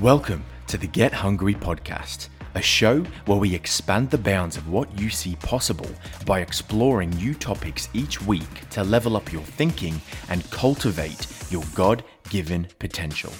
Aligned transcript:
Welcome 0.00 0.44
to 0.66 0.76
the 0.76 0.86
Get 0.86 1.10
Hungry 1.10 1.54
podcast, 1.54 2.28
a 2.54 2.60
show 2.60 3.02
where 3.24 3.38
we 3.38 3.54
expand 3.54 4.10
the 4.10 4.18
bounds 4.18 4.58
of 4.58 4.68
what 4.68 5.00
you 5.00 5.08
see 5.08 5.36
possible 5.36 5.88
by 6.26 6.40
exploring 6.40 7.08
new 7.12 7.32
topics 7.32 7.88
each 7.94 8.20
week 8.20 8.68
to 8.72 8.84
level 8.84 9.16
up 9.16 9.32
your 9.32 9.40
thinking 9.40 9.98
and 10.28 10.50
cultivate 10.50 11.26
your 11.48 11.64
God 11.74 12.04
given 12.28 12.68
potential. 12.78 13.32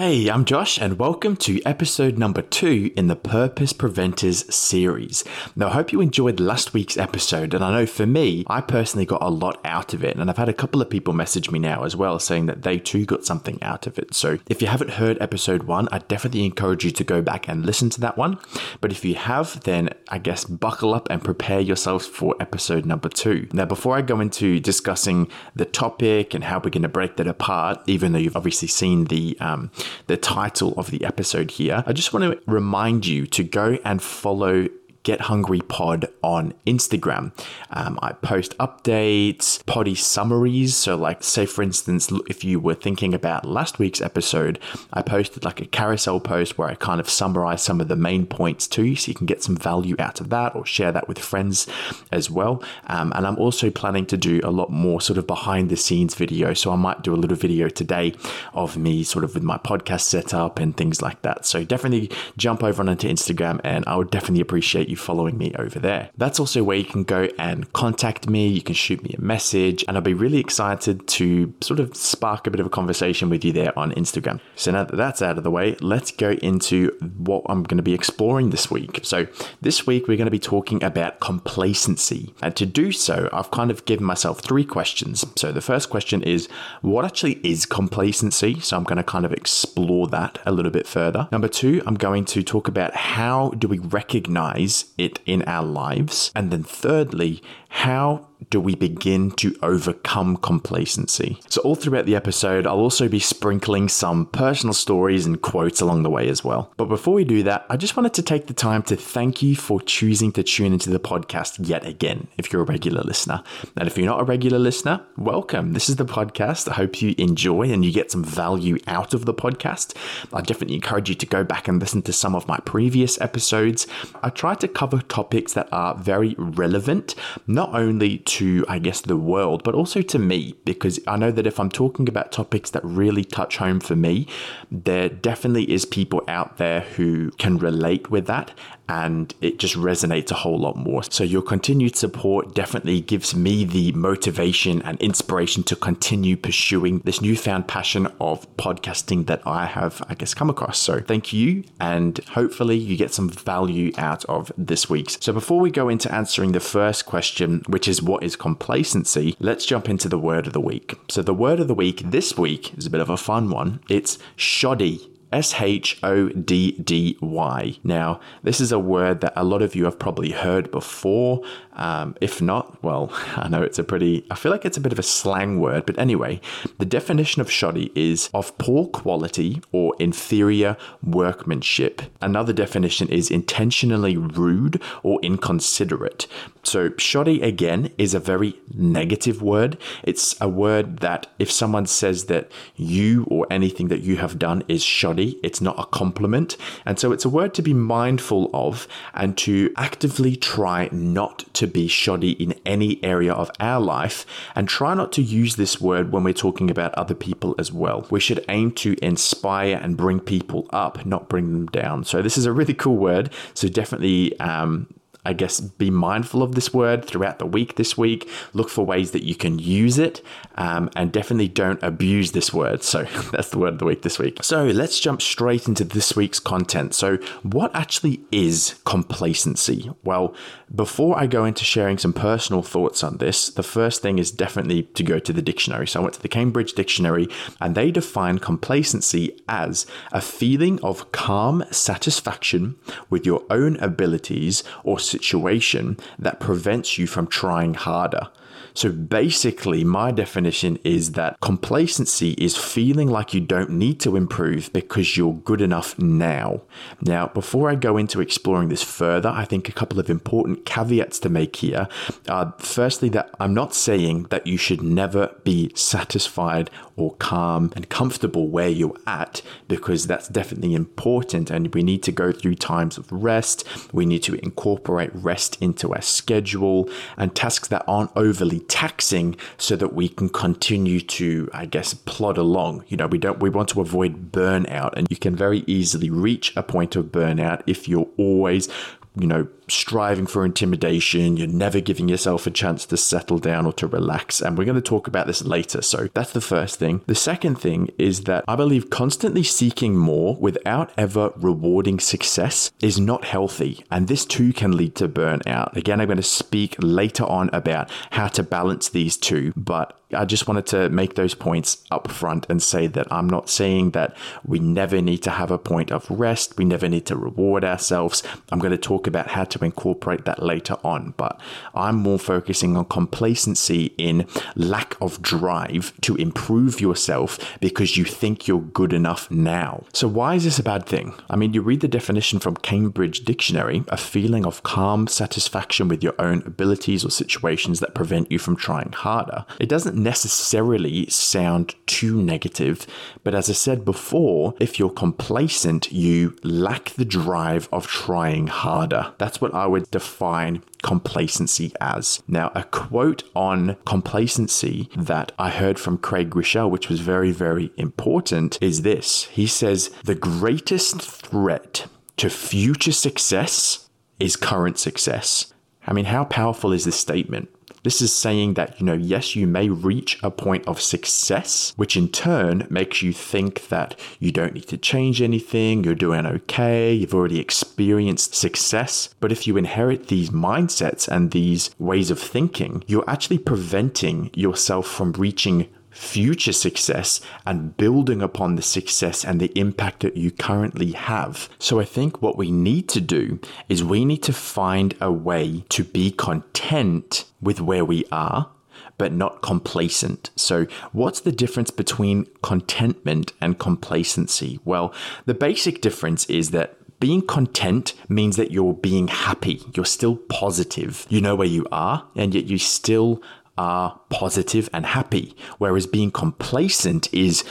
Hey, 0.00 0.30
I'm 0.30 0.46
Josh, 0.46 0.78
and 0.80 0.98
welcome 0.98 1.36
to 1.36 1.60
episode 1.66 2.16
number 2.16 2.40
two 2.40 2.90
in 2.96 3.08
the 3.08 3.16
Purpose 3.16 3.74
Preventers 3.74 4.46
series. 4.52 5.24
Now, 5.54 5.66
I 5.68 5.72
hope 5.72 5.92
you 5.92 6.00
enjoyed 6.00 6.40
last 6.40 6.72
week's 6.72 6.96
episode, 6.96 7.52
and 7.52 7.62
I 7.62 7.70
know 7.70 7.84
for 7.84 8.06
me, 8.06 8.46
I 8.46 8.62
personally 8.62 9.04
got 9.04 9.22
a 9.22 9.28
lot 9.28 9.60
out 9.62 9.92
of 9.92 10.02
it, 10.02 10.16
and 10.16 10.30
I've 10.30 10.38
had 10.38 10.48
a 10.48 10.54
couple 10.54 10.80
of 10.80 10.88
people 10.88 11.12
message 11.12 11.50
me 11.50 11.58
now 11.58 11.84
as 11.84 11.96
well 11.96 12.18
saying 12.18 12.46
that 12.46 12.62
they 12.62 12.78
too 12.78 13.04
got 13.04 13.26
something 13.26 13.62
out 13.62 13.86
of 13.86 13.98
it. 13.98 14.14
So, 14.14 14.38
if 14.48 14.62
you 14.62 14.68
haven't 14.68 14.92
heard 14.92 15.20
episode 15.20 15.64
one, 15.64 15.86
I 15.92 15.98
definitely 15.98 16.46
encourage 16.46 16.82
you 16.82 16.92
to 16.92 17.04
go 17.04 17.20
back 17.20 17.46
and 17.46 17.66
listen 17.66 17.90
to 17.90 18.00
that 18.00 18.16
one. 18.16 18.38
But 18.80 18.92
if 18.92 19.04
you 19.04 19.16
have, 19.16 19.62
then 19.64 19.90
I 20.08 20.16
guess 20.16 20.46
buckle 20.46 20.94
up 20.94 21.10
and 21.10 21.22
prepare 21.22 21.60
yourselves 21.60 22.06
for 22.06 22.34
episode 22.40 22.86
number 22.86 23.10
two. 23.10 23.48
Now, 23.52 23.66
before 23.66 23.98
I 23.98 24.00
go 24.00 24.18
into 24.20 24.60
discussing 24.60 25.30
the 25.54 25.66
topic 25.66 26.32
and 26.32 26.44
how 26.44 26.56
we're 26.56 26.70
going 26.70 26.84
to 26.84 26.88
break 26.88 27.18
that 27.18 27.26
apart, 27.26 27.82
even 27.86 28.12
though 28.12 28.18
you've 28.18 28.34
obviously 28.34 28.68
seen 28.68 29.04
the 29.04 29.36
um, 29.40 29.70
the 30.06 30.16
title 30.16 30.74
of 30.76 30.90
the 30.90 31.04
episode 31.04 31.52
here, 31.52 31.84
I 31.86 31.92
just 31.92 32.12
want 32.12 32.24
to 32.24 32.50
remind 32.50 33.06
you 33.06 33.26
to 33.28 33.44
go 33.44 33.78
and 33.84 34.02
follow 34.02 34.68
Get 35.02 35.22
Hungry 35.22 35.60
Pod 35.60 36.08
on 36.22 36.52
Instagram. 36.66 37.32
Um, 37.70 37.98
I 38.02 38.12
post 38.12 38.56
updates, 38.58 39.64
poddy 39.64 39.94
summaries. 39.94 40.76
So, 40.76 40.94
like, 40.94 41.22
say 41.22 41.46
for 41.46 41.62
instance, 41.62 42.12
if 42.28 42.44
you 42.44 42.60
were 42.60 42.74
thinking 42.74 43.14
about 43.14 43.46
last 43.46 43.78
week's 43.78 44.02
episode, 44.02 44.58
I 44.92 45.00
posted 45.00 45.44
like 45.44 45.60
a 45.60 45.66
carousel 45.66 46.20
post 46.20 46.58
where 46.58 46.68
I 46.68 46.74
kind 46.74 47.00
of 47.00 47.08
summarize 47.08 47.62
some 47.62 47.80
of 47.80 47.88
the 47.88 47.96
main 47.96 48.26
points 48.26 48.66
too, 48.66 48.94
so 48.94 49.08
you 49.08 49.14
can 49.14 49.26
get 49.26 49.42
some 49.42 49.56
value 49.56 49.96
out 49.98 50.20
of 50.20 50.28
that 50.30 50.54
or 50.54 50.66
share 50.66 50.92
that 50.92 51.08
with 51.08 51.18
friends 51.18 51.66
as 52.12 52.30
well. 52.30 52.62
Um, 52.86 53.12
and 53.16 53.26
I'm 53.26 53.38
also 53.38 53.70
planning 53.70 54.04
to 54.06 54.18
do 54.18 54.40
a 54.44 54.50
lot 54.50 54.70
more 54.70 55.00
sort 55.00 55.18
of 55.18 55.26
behind 55.26 55.70
the 55.70 55.76
scenes 55.76 56.14
video. 56.14 56.52
So, 56.52 56.72
I 56.72 56.76
might 56.76 57.02
do 57.02 57.14
a 57.14 57.16
little 57.16 57.38
video 57.38 57.70
today 57.70 58.14
of 58.52 58.76
me 58.76 59.02
sort 59.02 59.24
of 59.24 59.32
with 59.32 59.42
my 59.44 59.56
podcast 59.56 60.02
setup 60.02 60.58
and 60.58 60.76
things 60.76 61.00
like 61.00 61.22
that. 61.22 61.46
So, 61.46 61.64
definitely 61.64 62.10
jump 62.36 62.62
over 62.62 62.82
onto 62.82 63.08
Instagram 63.08 63.60
and 63.64 63.82
I 63.86 63.96
would 63.96 64.10
definitely 64.10 64.42
appreciate 64.42 64.89
you 64.90 64.96
following 64.96 65.38
me 65.38 65.54
over 65.58 65.78
there. 65.78 66.10
That's 66.16 66.40
also 66.40 66.62
where 66.62 66.76
you 66.76 66.84
can 66.84 67.04
go 67.04 67.28
and 67.38 67.72
contact 67.72 68.28
me. 68.28 68.48
You 68.48 68.62
can 68.62 68.74
shoot 68.74 69.02
me 69.02 69.14
a 69.16 69.20
message, 69.20 69.84
and 69.86 69.96
I'll 69.96 70.02
be 70.02 70.14
really 70.14 70.38
excited 70.38 71.06
to 71.08 71.54
sort 71.60 71.80
of 71.80 71.96
spark 71.96 72.46
a 72.46 72.50
bit 72.50 72.60
of 72.60 72.66
a 72.66 72.70
conversation 72.70 73.30
with 73.30 73.44
you 73.44 73.52
there 73.52 73.78
on 73.78 73.92
Instagram. 73.92 74.40
So 74.56 74.72
now 74.72 74.84
that 74.84 74.96
that's 74.96 75.22
out 75.22 75.38
of 75.38 75.44
the 75.44 75.50
way, 75.50 75.76
let's 75.80 76.10
go 76.10 76.32
into 76.32 76.90
what 77.16 77.42
I'm 77.46 77.62
going 77.62 77.78
to 77.78 77.82
be 77.82 77.94
exploring 77.94 78.50
this 78.50 78.70
week. 78.70 79.00
So 79.02 79.26
this 79.60 79.86
week 79.86 80.08
we're 80.08 80.16
going 80.16 80.26
to 80.26 80.30
be 80.30 80.38
talking 80.38 80.82
about 80.82 81.20
complacency. 81.20 82.34
And 82.42 82.56
to 82.56 82.66
do 82.66 82.92
so, 82.92 83.28
I've 83.32 83.50
kind 83.50 83.70
of 83.70 83.84
given 83.84 84.04
myself 84.04 84.40
three 84.40 84.64
questions. 84.64 85.24
So 85.36 85.52
the 85.52 85.60
first 85.60 85.90
question 85.90 86.22
is 86.22 86.48
what 86.82 87.04
actually 87.04 87.40
is 87.44 87.66
complacency? 87.66 88.60
So 88.60 88.76
I'm 88.76 88.84
going 88.84 88.96
to 88.98 89.04
kind 89.04 89.24
of 89.24 89.32
explore 89.32 90.06
that 90.08 90.38
a 90.46 90.52
little 90.52 90.70
bit 90.72 90.86
further. 90.86 91.28
Number 91.30 91.48
two, 91.48 91.82
I'm 91.86 91.94
going 91.94 92.24
to 92.26 92.42
talk 92.42 92.68
about 92.68 92.94
how 92.94 93.50
do 93.50 93.68
we 93.68 93.78
recognize 93.78 94.79
it 94.96 95.20
in 95.26 95.42
our 95.42 95.64
lives? 95.64 96.30
And 96.34 96.50
then 96.50 96.62
thirdly, 96.62 97.42
how 97.70 98.26
do 98.48 98.60
we 98.60 98.74
begin 98.74 99.30
to 99.30 99.54
overcome 99.62 100.36
complacency? 100.36 101.40
So, 101.48 101.60
all 101.62 101.76
throughout 101.76 102.06
the 102.06 102.16
episode, 102.16 102.66
I'll 102.66 102.80
also 102.80 103.08
be 103.08 103.20
sprinkling 103.20 103.88
some 103.88 104.26
personal 104.26 104.72
stories 104.72 105.24
and 105.24 105.40
quotes 105.40 105.80
along 105.80 106.02
the 106.02 106.10
way 106.10 106.28
as 106.28 106.42
well. 106.42 106.72
But 106.76 106.86
before 106.86 107.14
we 107.14 107.24
do 107.24 107.42
that, 107.44 107.66
I 107.70 107.76
just 107.76 107.96
wanted 107.96 108.14
to 108.14 108.22
take 108.22 108.46
the 108.48 108.54
time 108.54 108.82
to 108.84 108.96
thank 108.96 109.42
you 109.42 109.54
for 109.54 109.80
choosing 109.80 110.32
to 110.32 110.42
tune 110.42 110.72
into 110.72 110.90
the 110.90 110.98
podcast 110.98 111.68
yet 111.68 111.86
again, 111.86 112.28
if 112.38 112.52
you're 112.52 112.62
a 112.62 112.64
regular 112.64 113.02
listener. 113.02 113.42
And 113.76 113.86
if 113.86 113.96
you're 113.96 114.06
not 114.06 114.20
a 114.20 114.24
regular 114.24 114.58
listener, 114.58 115.04
welcome. 115.16 115.72
This 115.72 115.88
is 115.88 115.96
the 115.96 116.04
podcast. 116.04 116.68
I 116.68 116.74
hope 116.74 117.00
you 117.00 117.14
enjoy 117.18 117.70
and 117.70 117.84
you 117.84 117.92
get 117.92 118.10
some 118.10 118.24
value 118.24 118.78
out 118.86 119.14
of 119.14 119.26
the 119.26 119.34
podcast. 119.34 119.94
I 120.32 120.40
definitely 120.40 120.74
encourage 120.74 121.08
you 121.08 121.14
to 121.14 121.26
go 121.26 121.44
back 121.44 121.68
and 121.68 121.78
listen 121.78 122.02
to 122.02 122.12
some 122.12 122.34
of 122.34 122.48
my 122.48 122.58
previous 122.64 123.20
episodes. 123.20 123.86
I 124.22 124.30
try 124.30 124.54
to 124.56 124.68
cover 124.68 124.98
topics 125.02 125.52
that 125.52 125.68
are 125.70 125.94
very 125.94 126.34
relevant, 126.38 127.14
not 127.46 127.59
only 127.68 128.18
to, 128.18 128.64
I 128.68 128.78
guess, 128.78 129.00
the 129.00 129.16
world, 129.16 129.62
but 129.64 129.74
also 129.74 130.02
to 130.02 130.18
me, 130.18 130.54
because 130.64 131.00
I 131.06 131.16
know 131.16 131.30
that 131.30 131.46
if 131.46 131.60
I'm 131.60 131.70
talking 131.70 132.08
about 132.08 132.32
topics 132.32 132.70
that 132.70 132.84
really 132.84 133.24
touch 133.24 133.58
home 133.58 133.80
for 133.80 133.96
me, 133.96 134.26
there 134.70 135.08
definitely 135.08 135.70
is 135.70 135.84
people 135.84 136.22
out 136.28 136.58
there 136.58 136.80
who 136.80 137.30
can 137.32 137.58
relate 137.58 138.10
with 138.10 138.26
that 138.26 138.52
and 138.90 139.36
it 139.40 139.56
just 139.60 139.76
resonates 139.76 140.32
a 140.32 140.34
whole 140.34 140.58
lot 140.58 140.76
more. 140.76 141.04
So 141.04 141.22
your 141.22 141.42
continued 141.42 141.94
support 141.94 142.54
definitely 142.54 143.00
gives 143.00 143.36
me 143.36 143.64
the 143.64 143.92
motivation 143.92 144.82
and 144.82 145.00
inspiration 145.00 145.62
to 145.64 145.76
continue 145.76 146.36
pursuing 146.36 146.98
this 147.04 147.20
newfound 147.20 147.68
passion 147.68 148.08
of 148.20 148.56
podcasting 148.56 149.26
that 149.26 149.46
I 149.46 149.66
have, 149.66 150.02
I 150.08 150.14
guess, 150.14 150.34
come 150.34 150.50
across. 150.50 150.78
So 150.78 150.98
thank 150.98 151.32
you, 151.32 151.62
and 151.78 152.18
hopefully 152.30 152.76
you 152.76 152.96
get 152.96 153.14
some 153.14 153.30
value 153.30 153.92
out 153.96 154.24
of 154.24 154.50
this 154.58 154.90
week's. 154.90 155.18
So 155.20 155.32
before 155.32 155.60
we 155.60 155.70
go 155.70 155.88
into 155.88 156.12
answering 156.12 156.50
the 156.50 156.58
first 156.58 157.06
question, 157.06 157.49
which 157.68 157.88
is 157.88 158.02
what 158.02 158.22
is 158.22 158.36
complacency, 158.36 159.36
let's 159.38 159.66
jump 159.66 159.88
into 159.88 160.08
the 160.08 160.18
word 160.18 160.46
of 160.46 160.52
the 160.52 160.60
week. 160.60 160.98
So 161.08 161.22
the 161.22 161.34
word 161.34 161.60
of 161.60 161.68
the 161.68 161.74
week 161.74 162.02
this 162.04 162.36
week 162.36 162.76
is 162.76 162.86
a 162.86 162.90
bit 162.90 163.00
of 163.00 163.10
a 163.10 163.16
fun 163.16 163.50
one. 163.50 163.80
It's 163.88 164.18
shoddy. 164.36 165.06
S 165.32 165.60
H 165.60 165.98
O 166.02 166.28
D 166.30 166.72
D 166.72 167.16
Y. 167.20 167.76
Now, 167.84 168.20
this 168.42 168.60
is 168.60 168.72
a 168.72 168.80
word 168.80 169.20
that 169.20 169.32
a 169.36 169.44
lot 169.44 169.62
of 169.62 169.76
you 169.76 169.84
have 169.84 169.98
probably 169.98 170.32
heard 170.32 170.72
before. 170.72 171.42
Um, 171.80 172.14
if 172.20 172.42
not, 172.42 172.82
well, 172.84 173.10
I 173.36 173.48
know 173.48 173.62
it's 173.62 173.78
a 173.78 173.84
pretty, 173.84 174.24
I 174.30 174.34
feel 174.36 174.52
like 174.52 174.64
it's 174.64 174.76
a 174.76 174.80
bit 174.80 174.92
of 174.92 174.98
a 174.98 175.02
slang 175.02 175.58
word, 175.60 175.86
but 175.86 175.98
anyway, 175.98 176.40
the 176.78 176.84
definition 176.84 177.40
of 177.40 177.50
shoddy 177.50 177.90
is 177.94 178.30
of 178.32 178.56
poor 178.58 178.86
quality 178.86 179.62
or 179.72 179.96
inferior 179.98 180.76
workmanship. 181.02 182.02
Another 182.20 182.52
definition 182.52 183.08
is 183.08 183.30
intentionally 183.30 184.16
rude 184.16 184.80
or 185.02 185.18
inconsiderate. 185.22 186.26
So, 186.62 186.92
shoddy 186.98 187.40
again 187.40 187.90
is 187.96 188.12
a 188.12 188.20
very 188.20 188.54
negative 188.74 189.40
word. 189.40 189.78
It's 190.02 190.38
a 190.42 190.48
word 190.48 190.98
that 190.98 191.26
if 191.38 191.50
someone 191.50 191.86
says 191.86 192.26
that 192.26 192.52
you 192.76 193.26
or 193.30 193.46
anything 193.50 193.88
that 193.88 194.02
you 194.02 194.16
have 194.16 194.38
done 194.38 194.62
is 194.68 194.82
shoddy, 194.82 195.40
it's 195.42 195.62
not 195.62 195.80
a 195.80 195.86
compliment. 195.86 196.58
And 196.84 196.98
so, 196.98 197.12
it's 197.12 197.24
a 197.24 197.30
word 197.30 197.54
to 197.54 197.62
be 197.62 197.72
mindful 197.72 198.50
of 198.52 198.86
and 199.14 199.38
to 199.38 199.72
actively 199.78 200.36
try 200.36 200.90
not 200.92 201.44
to 201.54 201.66
be 201.70 201.88
shoddy 201.88 202.32
in 202.32 202.54
any 202.66 203.02
area 203.02 203.32
of 203.32 203.50
our 203.60 203.80
life 203.80 204.26
and 204.54 204.68
try 204.68 204.94
not 204.94 205.12
to 205.12 205.22
use 205.22 205.56
this 205.56 205.80
word 205.80 206.12
when 206.12 206.24
we're 206.24 206.34
talking 206.34 206.70
about 206.70 206.94
other 206.94 207.14
people 207.14 207.54
as 207.58 207.72
well. 207.72 208.06
We 208.10 208.20
should 208.20 208.44
aim 208.48 208.72
to 208.72 208.96
inspire 209.02 209.78
and 209.82 209.96
bring 209.96 210.20
people 210.20 210.66
up, 210.70 211.04
not 211.06 211.28
bring 211.28 211.52
them 211.52 211.66
down. 211.66 212.04
So, 212.04 212.22
this 212.22 212.36
is 212.36 212.46
a 212.46 212.52
really 212.52 212.74
cool 212.74 212.96
word. 212.96 213.30
So, 213.54 213.68
definitely 213.68 214.38
um, 214.40 214.86
I 215.30 215.32
guess, 215.32 215.60
be 215.60 215.90
mindful 215.90 216.42
of 216.42 216.56
this 216.56 216.74
word 216.74 217.04
throughout 217.04 217.38
the 217.38 217.46
week 217.46 217.76
this 217.76 217.96
week. 217.96 218.28
Look 218.52 218.68
for 218.68 218.84
ways 218.84 219.12
that 219.12 219.22
you 219.22 219.36
can 219.36 219.60
use 219.60 219.96
it 219.96 220.22
um, 220.56 220.90
and 220.96 221.12
definitely 221.12 221.46
don't 221.46 221.80
abuse 221.84 222.32
this 222.32 222.52
word. 222.52 222.82
So 222.82 223.04
that's 223.32 223.50
the 223.50 223.58
word 223.58 223.74
of 223.74 223.78
the 223.78 223.84
week 223.84 224.02
this 224.02 224.18
week. 224.18 224.42
So 224.42 224.64
let's 224.64 224.98
jump 224.98 225.22
straight 225.22 225.68
into 225.68 225.84
this 225.84 226.16
week's 226.16 226.40
content. 226.40 226.94
So, 226.94 227.18
what 227.44 227.70
actually 227.76 228.22
is 228.32 228.80
complacency? 228.84 229.92
Well, 230.02 230.34
before 230.74 231.16
I 231.16 231.28
go 231.28 231.44
into 231.44 231.64
sharing 231.64 231.98
some 231.98 232.12
personal 232.12 232.62
thoughts 232.62 233.04
on 233.04 233.18
this, 233.18 233.48
the 233.50 233.62
first 233.62 234.02
thing 234.02 234.18
is 234.18 234.32
definitely 234.32 234.82
to 234.82 235.04
go 235.04 235.20
to 235.20 235.32
the 235.32 235.42
dictionary. 235.42 235.86
So, 235.86 236.00
I 236.00 236.02
went 236.02 236.14
to 236.14 236.22
the 236.22 236.28
Cambridge 236.28 236.72
Dictionary 236.72 237.28
and 237.60 237.76
they 237.76 237.92
define 237.92 238.40
complacency 238.40 239.40
as 239.48 239.86
a 240.10 240.20
feeling 240.20 240.80
of 240.82 241.12
calm 241.12 241.62
satisfaction 241.70 242.74
with 243.08 243.24
your 243.24 243.44
own 243.48 243.76
abilities 243.76 244.64
or 244.82 244.98
situation 245.22 245.98
that 246.18 246.40
prevents 246.40 246.98
you 246.98 247.06
from 247.06 247.26
trying 247.26 247.74
harder. 247.74 248.28
So 248.74 248.90
basically, 248.92 249.84
my 249.84 250.10
definition 250.10 250.78
is 250.84 251.12
that 251.12 251.38
complacency 251.40 252.32
is 252.32 252.56
feeling 252.56 253.08
like 253.08 253.34
you 253.34 253.40
don't 253.40 253.70
need 253.70 254.00
to 254.00 254.16
improve 254.16 254.72
because 254.72 255.16
you're 255.16 255.34
good 255.34 255.60
enough 255.60 255.98
now. 255.98 256.62
Now, 257.00 257.28
before 257.28 257.70
I 257.70 257.74
go 257.74 257.96
into 257.96 258.20
exploring 258.20 258.68
this 258.68 258.82
further, 258.82 259.28
I 259.28 259.44
think 259.44 259.68
a 259.68 259.72
couple 259.72 259.98
of 259.98 260.10
important 260.10 260.64
caveats 260.64 261.18
to 261.20 261.28
make 261.28 261.56
here 261.56 261.88
are 262.28 262.54
firstly, 262.58 263.08
that 263.10 263.30
I'm 263.40 263.54
not 263.54 263.74
saying 263.74 264.24
that 264.30 264.46
you 264.46 264.56
should 264.56 264.82
never 264.82 265.34
be 265.44 265.72
satisfied 265.74 266.70
or 266.96 267.14
calm 267.16 267.72
and 267.74 267.88
comfortable 267.88 268.48
where 268.48 268.68
you're 268.68 268.96
at 269.06 269.42
because 269.68 270.06
that's 270.06 270.28
definitely 270.28 270.74
important 270.74 271.50
and 271.50 271.74
we 271.74 271.82
need 271.82 272.02
to 272.02 272.12
go 272.12 272.30
through 272.32 272.54
times 272.54 272.98
of 272.98 273.10
rest. 273.10 273.66
We 273.92 274.06
need 274.06 274.22
to 274.24 274.34
incorporate 274.34 275.10
rest 275.14 275.56
into 275.60 275.94
our 275.94 276.02
schedule 276.02 276.88
and 277.16 277.34
tasks 277.34 277.68
that 277.68 277.84
aren't 277.88 278.10
overly 278.16 278.49
taxing 278.58 279.36
so 279.56 279.76
that 279.76 279.92
we 279.92 280.08
can 280.08 280.28
continue 280.28 281.00
to, 281.00 281.48
I 281.54 281.66
guess, 281.66 281.94
plod 281.94 282.36
along. 282.36 282.84
You 282.88 282.96
know, 282.96 283.06
we 283.06 283.18
don't, 283.18 283.38
we 283.38 283.50
want 283.50 283.68
to 283.70 283.80
avoid 283.80 284.32
burnout 284.32 284.94
and 284.96 285.06
you 285.08 285.16
can 285.16 285.36
very 285.36 285.62
easily 285.68 286.10
reach 286.10 286.54
a 286.56 286.62
point 286.64 286.96
of 286.96 287.06
burnout 287.06 287.62
if 287.66 287.88
you're 287.88 288.08
always 288.16 288.68
you 289.16 289.26
know, 289.26 289.48
striving 289.70 290.26
for 290.26 290.44
intimidation. 290.44 291.36
You're 291.36 291.48
never 291.48 291.80
giving 291.80 292.08
yourself 292.08 292.46
a 292.46 292.50
chance 292.50 292.84
to 292.86 292.96
settle 292.96 293.38
down 293.38 293.66
or 293.66 293.72
to 293.74 293.86
relax. 293.86 294.40
And 294.40 294.56
we're 294.56 294.64
going 294.64 294.74
to 294.74 294.82
talk 294.82 295.06
about 295.06 295.26
this 295.26 295.42
later. 295.42 295.82
So 295.82 296.08
that's 296.14 296.32
the 296.32 296.40
first 296.40 296.78
thing. 296.78 297.02
The 297.06 297.14
second 297.14 297.56
thing 297.56 297.90
is 297.98 298.24
that 298.24 298.44
I 298.46 298.56
believe 298.56 298.90
constantly 298.90 299.42
seeking 299.42 299.96
more 299.96 300.36
without 300.36 300.92
ever 300.96 301.32
rewarding 301.36 302.00
success 302.00 302.70
is 302.80 303.00
not 303.00 303.24
healthy. 303.24 303.84
And 303.90 304.08
this 304.08 304.24
too 304.24 304.52
can 304.52 304.76
lead 304.76 304.94
to 304.96 305.08
burnout. 305.08 305.76
Again, 305.76 306.00
I'm 306.00 306.08
going 306.08 306.16
to 306.16 306.22
speak 306.22 306.76
later 306.78 307.24
on 307.24 307.50
about 307.52 307.90
how 308.10 308.28
to 308.28 308.42
balance 308.42 308.88
these 308.88 309.16
two. 309.16 309.52
But 309.56 309.96
I 310.12 310.24
just 310.24 310.48
wanted 310.48 310.66
to 310.68 310.88
make 310.88 311.14
those 311.14 311.34
points 311.34 311.84
up 311.90 312.10
front 312.10 312.46
and 312.48 312.62
say 312.62 312.86
that 312.88 313.06
I'm 313.12 313.28
not 313.28 313.48
saying 313.48 313.92
that 313.92 314.16
we 314.44 314.58
never 314.58 315.00
need 315.00 315.18
to 315.18 315.30
have 315.30 315.50
a 315.50 315.58
point 315.58 315.92
of 315.92 316.10
rest, 316.10 316.56
we 316.58 316.64
never 316.64 316.88
need 316.88 317.06
to 317.06 317.16
reward 317.16 317.64
ourselves. 317.64 318.22
I'm 318.50 318.58
going 318.58 318.72
to 318.72 318.78
talk 318.78 319.06
about 319.06 319.28
how 319.28 319.44
to 319.44 319.59
incorporate 319.62 320.24
that 320.24 320.42
later 320.42 320.76
on, 320.84 321.14
but 321.16 321.40
I'm 321.74 321.96
more 321.96 322.18
focusing 322.18 322.76
on 322.76 322.86
complacency 322.86 323.94
in 323.98 324.26
lack 324.56 324.96
of 325.00 325.22
drive 325.22 325.92
to 326.02 326.16
improve 326.16 326.80
yourself 326.80 327.38
because 327.60 327.96
you 327.96 328.04
think 328.04 328.46
you're 328.46 328.60
good 328.60 328.92
enough 328.92 329.30
now. 329.30 329.84
So, 329.92 330.08
why 330.08 330.34
is 330.34 330.44
this 330.44 330.58
a 330.58 330.62
bad 330.62 330.86
thing? 330.86 331.14
I 331.28 331.36
mean, 331.36 331.54
you 331.54 331.62
read 331.62 331.80
the 331.80 331.88
definition 331.88 332.38
from 332.38 332.56
Cambridge 332.56 333.24
Dictionary 333.24 333.84
a 333.88 333.96
feeling 333.96 334.46
of 334.46 334.62
calm 334.62 335.06
satisfaction 335.06 335.88
with 335.88 336.02
your 336.02 336.14
own 336.18 336.42
abilities 336.46 337.04
or 337.04 337.10
situations 337.10 337.80
that 337.80 337.94
prevent 337.94 338.30
you 338.30 338.38
from 338.38 338.56
trying 338.56 338.92
harder. 338.92 339.44
It 339.58 339.68
doesn't 339.68 339.96
necessarily 339.96 341.08
sound 341.08 341.74
too 341.86 342.20
negative, 342.20 342.86
but 343.24 343.34
as 343.34 343.50
I 343.50 343.54
said 343.54 343.84
before, 343.84 344.54
if 344.60 344.78
you're 344.78 344.90
complacent, 344.90 345.92
you 345.92 346.36
lack 346.42 346.90
the 346.90 347.04
drive 347.04 347.68
of 347.72 347.86
trying 347.86 348.46
harder. 348.46 349.12
That's 349.18 349.40
what 349.40 349.49
I 349.52 349.66
would 349.66 349.90
define 349.90 350.62
complacency 350.82 351.72
as. 351.80 352.22
Now, 352.26 352.50
a 352.54 352.64
quote 352.64 353.24
on 353.34 353.76
complacency 353.84 354.88
that 354.96 355.32
I 355.38 355.50
heard 355.50 355.78
from 355.78 355.98
Craig 355.98 356.30
Groeschel, 356.30 356.70
which 356.70 356.88
was 356.88 357.00
very, 357.00 357.30
very 357.30 357.72
important, 357.76 358.58
is 358.60 358.82
this. 358.82 359.24
He 359.24 359.46
says, 359.46 359.90
The 360.04 360.14
greatest 360.14 361.00
threat 361.00 361.86
to 362.16 362.30
future 362.30 362.92
success 362.92 363.88
is 364.18 364.36
current 364.36 364.78
success. 364.78 365.52
I 365.86 365.92
mean, 365.92 366.04
how 366.06 366.24
powerful 366.24 366.72
is 366.72 366.84
this 366.84 366.98
statement? 366.98 367.48
This 367.82 368.02
is 368.02 368.12
saying 368.12 368.54
that, 368.54 368.78
you 368.78 368.84
know, 368.84 368.94
yes, 368.94 369.34
you 369.34 369.46
may 369.46 369.68
reach 369.70 370.18
a 370.22 370.30
point 370.30 370.66
of 370.68 370.80
success, 370.80 371.72
which 371.76 371.96
in 371.96 372.08
turn 372.08 372.66
makes 372.68 373.00
you 373.00 373.12
think 373.12 373.68
that 373.68 373.98
you 374.18 374.30
don't 374.30 374.52
need 374.52 374.68
to 374.68 374.76
change 374.76 375.22
anything, 375.22 375.82
you're 375.82 375.94
doing 375.94 376.26
okay, 376.26 376.92
you've 376.92 377.14
already 377.14 377.40
experienced 377.40 378.34
success. 378.34 379.14
But 379.20 379.32
if 379.32 379.46
you 379.46 379.56
inherit 379.56 380.08
these 380.08 380.30
mindsets 380.30 381.08
and 381.08 381.30
these 381.30 381.70
ways 381.78 382.10
of 382.10 382.18
thinking, 382.18 382.84
you're 382.86 383.08
actually 383.08 383.38
preventing 383.38 384.30
yourself 384.34 384.86
from 384.86 385.12
reaching 385.12 385.68
future 385.90 386.52
success 386.52 387.20
and 387.46 387.76
building 387.76 388.22
upon 388.22 388.56
the 388.56 388.62
success 388.62 389.24
and 389.24 389.40
the 389.40 389.52
impact 389.58 390.00
that 390.00 390.16
you 390.16 390.30
currently 390.30 390.92
have. 390.92 391.48
So 391.58 391.80
I 391.80 391.84
think 391.84 392.22
what 392.22 392.38
we 392.38 392.50
need 392.50 392.88
to 392.90 393.00
do 393.00 393.40
is 393.68 393.82
we 393.82 394.04
need 394.04 394.22
to 394.24 394.32
find 394.32 394.94
a 395.00 395.12
way 395.12 395.64
to 395.70 395.84
be 395.84 396.10
content 396.10 397.24
with 397.40 397.60
where 397.60 397.84
we 397.84 398.04
are 398.12 398.50
but 398.98 399.12
not 399.14 399.40
complacent. 399.40 400.28
So, 400.36 400.66
what's 400.92 401.20
the 401.20 401.32
difference 401.32 401.70
between 401.70 402.26
contentment 402.42 403.32
and 403.40 403.58
complacency? 403.58 404.60
Well, 404.66 404.92
the 405.24 405.32
basic 405.32 405.80
difference 405.80 406.26
is 406.26 406.50
that 406.50 406.76
being 407.00 407.22
content 407.22 407.94
means 408.10 408.36
that 408.36 408.50
you're 408.50 408.74
being 408.74 409.08
happy. 409.08 409.62
You're 409.74 409.86
still 409.86 410.16
positive. 410.16 411.06
You 411.08 411.22
know 411.22 411.34
where 411.34 411.48
you 411.48 411.66
are, 411.72 412.06
and 412.14 412.34
yet 412.34 412.44
you 412.44 412.58
still 412.58 413.22
are 413.60 414.00
positive 414.08 414.70
and 414.72 414.86
happy. 414.86 415.36
Whereas 415.58 415.86
being 415.86 416.10
complacent 416.10 417.12
is 417.12 417.44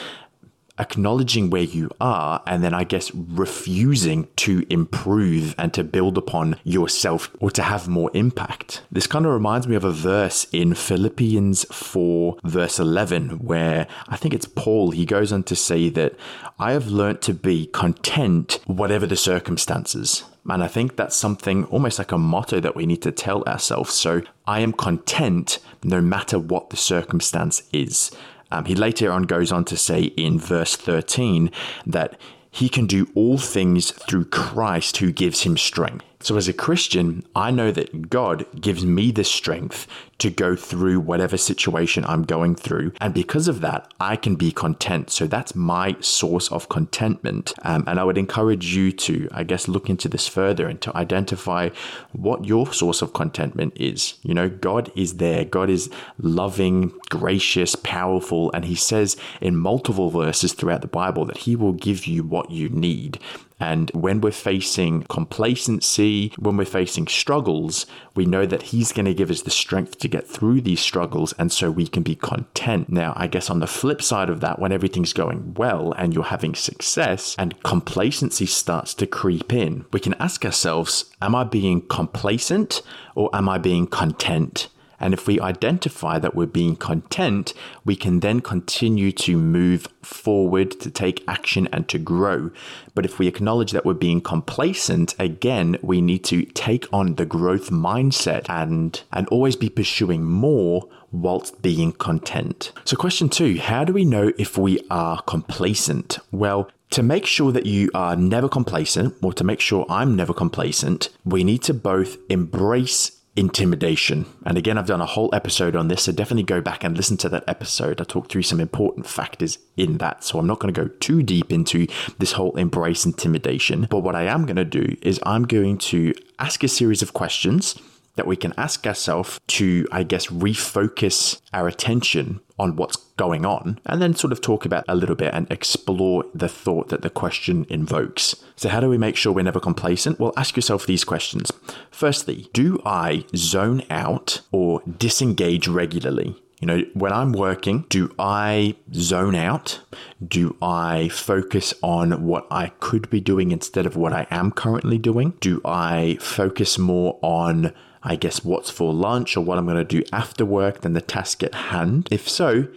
acknowledging 0.79 1.49
where 1.49 1.63
you 1.63 1.89
are 1.99 2.41
and 2.47 2.63
then 2.63 2.73
I 2.73 2.83
guess 2.83 3.13
refusing 3.13 4.27
to 4.37 4.65
improve 4.69 5.53
and 5.57 5.73
to 5.73 5.83
build 5.83 6.17
upon 6.17 6.55
yourself 6.63 7.29
or 7.39 7.51
to 7.51 7.61
have 7.61 7.87
more 7.87 8.09
impact. 8.13 8.81
This 8.91 9.07
kind 9.07 9.25
of 9.25 9.33
reminds 9.33 9.67
me 9.67 9.75
of 9.75 9.83
a 9.83 9.91
verse 9.91 10.47
in 10.51 10.73
Philippians 10.73 11.65
4, 11.65 12.37
verse 12.43 12.79
11, 12.79 13.39
where 13.39 13.87
I 14.07 14.15
think 14.15 14.33
it's 14.33 14.47
Paul, 14.47 14.91
he 14.91 15.05
goes 15.05 15.31
on 15.31 15.43
to 15.43 15.55
say 15.55 15.89
that 15.89 16.15
I 16.57 16.71
have 16.71 16.87
learnt 16.87 17.21
to 17.23 17.33
be 17.33 17.67
content 17.67 18.59
whatever 18.65 19.05
the 19.05 19.15
circumstances. 19.15 20.23
And 20.47 20.63
I 20.63 20.67
think 20.67 20.95
that's 20.95 21.15
something 21.15 21.65
almost 21.65 21.99
like 21.99 22.11
a 22.11 22.17
motto 22.17 22.59
that 22.59 22.75
we 22.75 22.85
need 22.85 23.01
to 23.03 23.11
tell 23.11 23.43
ourselves. 23.43 23.93
So 23.93 24.21
I 24.47 24.61
am 24.61 24.73
content 24.73 25.59
no 25.83 26.01
matter 26.01 26.39
what 26.39 26.69
the 26.69 26.77
circumstance 26.77 27.63
is. 27.71 28.11
Um, 28.51 28.65
he 28.65 28.75
later 28.75 29.11
on 29.11 29.23
goes 29.23 29.51
on 29.51 29.65
to 29.65 29.77
say 29.77 30.03
in 30.03 30.39
verse 30.39 30.75
13 30.75 31.51
that 31.85 32.19
he 32.51 32.69
can 32.69 32.87
do 32.87 33.07
all 33.13 33.37
things 33.37 33.91
through 33.91 34.25
Christ 34.25 34.97
who 34.97 35.11
gives 35.11 35.43
him 35.43 35.57
strength. 35.57 36.05
So, 36.21 36.35
as 36.35 36.49
a 36.49 36.53
Christian, 36.53 37.23
I 37.33 37.49
know 37.49 37.71
that 37.71 38.09
God 38.09 38.45
gives 38.59 38.85
me 38.85 39.09
the 39.09 39.23
strength 39.23 39.87
to 40.17 40.29
go 40.29 40.53
through 40.53 40.99
whatever 40.99 41.37
situation 41.37 42.03
I'm 42.03 42.23
going 42.23 42.55
through. 42.55 42.91
And 42.99 43.13
because 43.13 43.47
of 43.47 43.61
that, 43.61 43.93
I 44.01 44.17
can 44.17 44.35
be 44.35 44.51
content. 44.51 45.11
So, 45.11 45.27
that's 45.27 45.55
my 45.55 45.95
source 46.01 46.51
of 46.51 46.67
contentment. 46.67 47.53
Um, 47.61 47.85
and 47.87 48.01
I 48.01 48.03
would 48.03 48.17
encourage 48.17 48.75
you 48.75 48.91
to, 48.91 49.29
I 49.31 49.43
guess, 49.43 49.69
look 49.69 49.89
into 49.89 50.09
this 50.09 50.27
further 50.27 50.67
and 50.67 50.81
to 50.81 50.95
identify 50.97 51.69
what 52.11 52.43
your 52.43 52.73
source 52.73 53.01
of 53.01 53.13
contentment 53.13 53.71
is. 53.77 54.15
You 54.21 54.33
know, 54.33 54.49
God 54.49 54.91
is 54.97 55.17
there, 55.17 55.45
God 55.45 55.69
is 55.69 55.89
loving, 56.17 56.91
gracious, 57.09 57.75
powerful. 57.75 58.51
And 58.51 58.65
He 58.65 58.75
says 58.75 59.15
in 59.39 59.55
multiple 59.55 60.09
verses 60.09 60.51
throughout 60.51 60.81
the 60.81 60.87
Bible 60.87 61.23
that 61.27 61.37
He 61.37 61.55
will 61.55 61.73
give 61.73 62.07
you 62.07 62.23
what 62.23 62.51
you 62.51 62.67
need. 62.67 63.19
And 63.59 63.89
when 63.91 64.21
we're 64.21 64.31
facing 64.31 65.03
complacency, 65.03 66.33
when 66.37 66.57
we're 66.57 66.65
facing 66.65 67.07
struggles, 67.07 67.85
we 68.15 68.25
know 68.25 68.45
that 68.45 68.63
He's 68.63 68.91
going 68.91 69.05
to 69.05 69.13
give 69.13 69.29
us 69.29 69.41
the 69.41 69.51
strength 69.51 69.99
to 69.99 70.07
get 70.07 70.27
through 70.27 70.61
these 70.61 70.79
struggles. 70.79 71.33
And 71.33 71.51
so 71.51 71.69
we 71.69 71.87
can 71.87 72.03
be 72.03 72.15
content. 72.15 72.89
Now, 72.89 73.13
I 73.15 73.27
guess 73.27 73.49
on 73.49 73.59
the 73.59 73.67
flip 73.67 74.01
side 74.01 74.29
of 74.29 74.39
that, 74.41 74.59
when 74.59 74.71
everything's 74.71 75.13
going 75.13 75.53
well 75.55 75.93
and 75.93 76.13
you're 76.13 76.23
having 76.23 76.55
success 76.55 77.35
and 77.37 77.61
complacency 77.63 78.45
starts 78.45 78.93
to 78.95 79.07
creep 79.07 79.51
in, 79.51 79.85
we 79.91 79.99
can 79.99 80.15
ask 80.15 80.45
ourselves, 80.45 81.05
Am 81.21 81.35
I 81.35 81.43
being 81.43 81.81
complacent 81.87 82.81
or 83.15 83.29
am 83.33 83.49
I 83.49 83.57
being 83.57 83.87
content? 83.87 84.69
And 84.99 85.13
if 85.13 85.27
we 85.27 85.39
identify 85.39 86.19
that 86.19 86.35
we're 86.35 86.45
being 86.45 86.75
content, 86.75 87.53
we 87.85 87.95
can 87.95 88.19
then 88.19 88.41
continue 88.41 89.11
to 89.13 89.37
move 89.37 89.87
forward, 90.01 90.71
to 90.81 90.91
take 90.91 91.23
action, 91.27 91.67
and 91.71 91.87
to 91.89 91.97
grow. 91.97 92.51
But 92.95 93.05
if 93.05 93.19
we 93.19 93.27
acknowledge 93.27 93.71
that 93.71 93.85
we're 93.85 93.93
being 93.93 94.21
complacent, 94.21 95.15
again, 95.19 95.77
we 95.81 96.01
need 96.01 96.23
to 96.25 96.43
take 96.43 96.85
on 96.93 97.15
the 97.15 97.25
growth 97.25 97.69
mindset 97.69 98.49
and, 98.49 99.01
and 99.13 99.27
always 99.29 99.55
be 99.55 99.69
pursuing 99.69 100.23
more 100.23 100.87
whilst 101.11 101.61
being 101.61 101.91
content. 101.93 102.71
So, 102.85 102.95
question 102.95 103.29
two 103.29 103.57
How 103.57 103.83
do 103.83 103.93
we 103.93 104.05
know 104.05 104.31
if 104.37 104.57
we 104.57 104.79
are 104.89 105.21
complacent? 105.23 106.19
Well, 106.31 106.69
to 106.91 107.03
make 107.03 107.25
sure 107.25 107.51
that 107.51 107.65
you 107.65 107.91
are 107.93 108.15
never 108.15 108.49
complacent, 108.49 109.15
or 109.21 109.33
to 109.33 109.43
make 109.43 109.59
sure 109.59 109.85
I'm 109.89 110.15
never 110.15 110.33
complacent, 110.33 111.09
we 111.23 111.43
need 111.43 111.61
to 111.63 111.73
both 111.73 112.17
embrace 112.29 113.18
intimidation. 113.39 114.25
And 114.45 114.57
again, 114.57 114.77
I've 114.77 114.85
done 114.85 114.99
a 114.99 115.05
whole 115.05 115.33
episode 115.33 115.73
on 115.73 115.87
this, 115.87 116.03
so 116.03 116.11
definitely 116.11 116.43
go 116.43 116.59
back 116.59 116.83
and 116.83 116.97
listen 116.97 117.15
to 117.17 117.29
that 117.29 117.45
episode. 117.47 118.01
I 118.01 118.03
talked 118.03 118.29
through 118.29 118.43
some 118.43 118.59
important 118.59 119.07
factors 119.07 119.59
in 119.77 119.97
that. 119.99 120.25
So 120.25 120.39
I'm 120.39 120.45
not 120.45 120.59
going 120.59 120.73
to 120.73 120.81
go 120.81 120.89
too 120.99 121.23
deep 121.23 121.49
into 121.49 121.87
this 122.17 122.33
whole 122.33 122.53
embrace 122.57 123.05
intimidation. 123.05 123.87
But 123.89 123.99
what 123.99 124.13
I 124.13 124.23
am 124.23 124.45
going 124.45 124.57
to 124.57 124.65
do 124.65 124.97
is 125.01 125.21
I'm 125.23 125.43
going 125.43 125.77
to 125.77 126.13
ask 126.37 126.65
a 126.65 126.67
series 126.67 127.01
of 127.01 127.13
questions 127.13 127.79
that 128.15 128.27
we 128.27 128.35
can 128.35 128.53
ask 128.57 128.85
ourselves 128.85 129.39
to, 129.47 129.87
I 129.91 130.03
guess, 130.03 130.27
refocus 130.27 131.39
our 131.53 131.67
attention 131.67 132.41
on 132.57 132.75
what's 132.75 132.97
going 133.15 133.45
on 133.45 133.79
and 133.85 134.01
then 134.01 134.13
sort 134.13 134.33
of 134.33 134.41
talk 134.41 134.65
about 134.65 134.83
a 134.87 134.95
little 134.95 135.15
bit 135.15 135.33
and 135.33 135.49
explore 135.51 136.25
the 136.33 136.49
thought 136.49 136.89
that 136.89 137.01
the 137.01 137.09
question 137.09 137.65
invokes. 137.69 138.35
So, 138.55 138.69
how 138.69 138.81
do 138.81 138.89
we 138.89 138.97
make 138.97 139.15
sure 139.15 139.31
we're 139.31 139.43
never 139.43 139.59
complacent? 139.59 140.19
Well, 140.19 140.33
ask 140.35 140.55
yourself 140.55 140.85
these 140.85 141.03
questions. 141.03 141.51
Firstly, 141.91 142.49
do 142.53 142.81
I 142.85 143.25
zone 143.35 143.83
out 143.89 144.41
or 144.51 144.81
disengage 144.97 145.67
regularly? 145.67 146.35
You 146.59 146.67
know, 146.67 146.81
when 146.93 147.13
I'm 147.13 147.31
working, 147.31 147.85
do 147.87 148.13
I 148.19 148.75
zone 148.93 149.35
out? 149.35 149.79
Do 150.25 150.57
I 150.61 151.07
focus 151.07 151.73
on 151.81 152.25
what 152.25 152.47
I 152.51 152.73
could 152.81 153.09
be 153.09 153.21
doing 153.21 153.51
instead 153.51 153.85
of 153.85 153.95
what 153.95 154.11
I 154.11 154.27
am 154.29 154.51
currently 154.51 154.97
doing? 154.97 155.35
Do 155.39 155.61
I 155.63 156.17
focus 156.19 156.77
more 156.77 157.17
on 157.21 157.73
I 158.03 158.15
guess, 158.15 158.45
what's 158.45 158.69
for 158.69 158.93
lunch 158.93 159.35
or 159.35 159.41
what 159.41 159.57
I'm 159.57 159.65
going 159.65 159.77
to 159.77 159.83
do 159.83 160.03
after 160.13 160.45
work 160.45 160.81
than 160.81 160.93
the 160.93 161.01
task 161.01 161.43
at 161.43 161.53
hand? 161.53 162.07
If 162.11 162.29
so, 162.29 162.67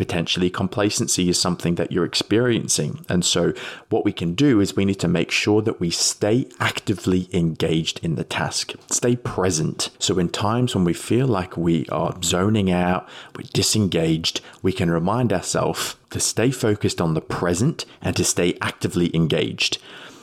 potentially 0.00 0.48
complacency 0.48 1.28
is 1.28 1.38
something 1.38 1.74
that 1.74 1.92
you're 1.92 2.06
experiencing. 2.06 3.04
And 3.10 3.22
so, 3.22 3.52
what 3.90 4.02
we 4.02 4.12
can 4.12 4.34
do 4.34 4.58
is 4.58 4.74
we 4.74 4.86
need 4.86 5.00
to 5.00 5.08
make 5.08 5.30
sure 5.30 5.60
that 5.60 5.78
we 5.78 5.90
stay 5.90 6.46
actively 6.58 7.28
engaged 7.34 8.02
in 8.02 8.14
the 8.14 8.24
task, 8.24 8.72
stay 8.90 9.16
present. 9.16 9.90
So, 9.98 10.18
in 10.18 10.30
times 10.30 10.74
when 10.74 10.84
we 10.84 10.94
feel 10.94 11.26
like 11.26 11.54
we 11.58 11.84
are 11.88 12.16
zoning 12.22 12.70
out, 12.70 13.06
we're 13.36 13.50
disengaged, 13.52 14.40
we 14.62 14.72
can 14.72 14.90
remind 14.90 15.34
ourselves 15.34 15.96
to 16.08 16.18
stay 16.18 16.50
focused 16.50 17.02
on 17.02 17.12
the 17.12 17.20
present 17.20 17.84
and 18.00 18.16
to 18.16 18.24
stay 18.24 18.56
actively 18.62 19.14
engaged. 19.14 19.76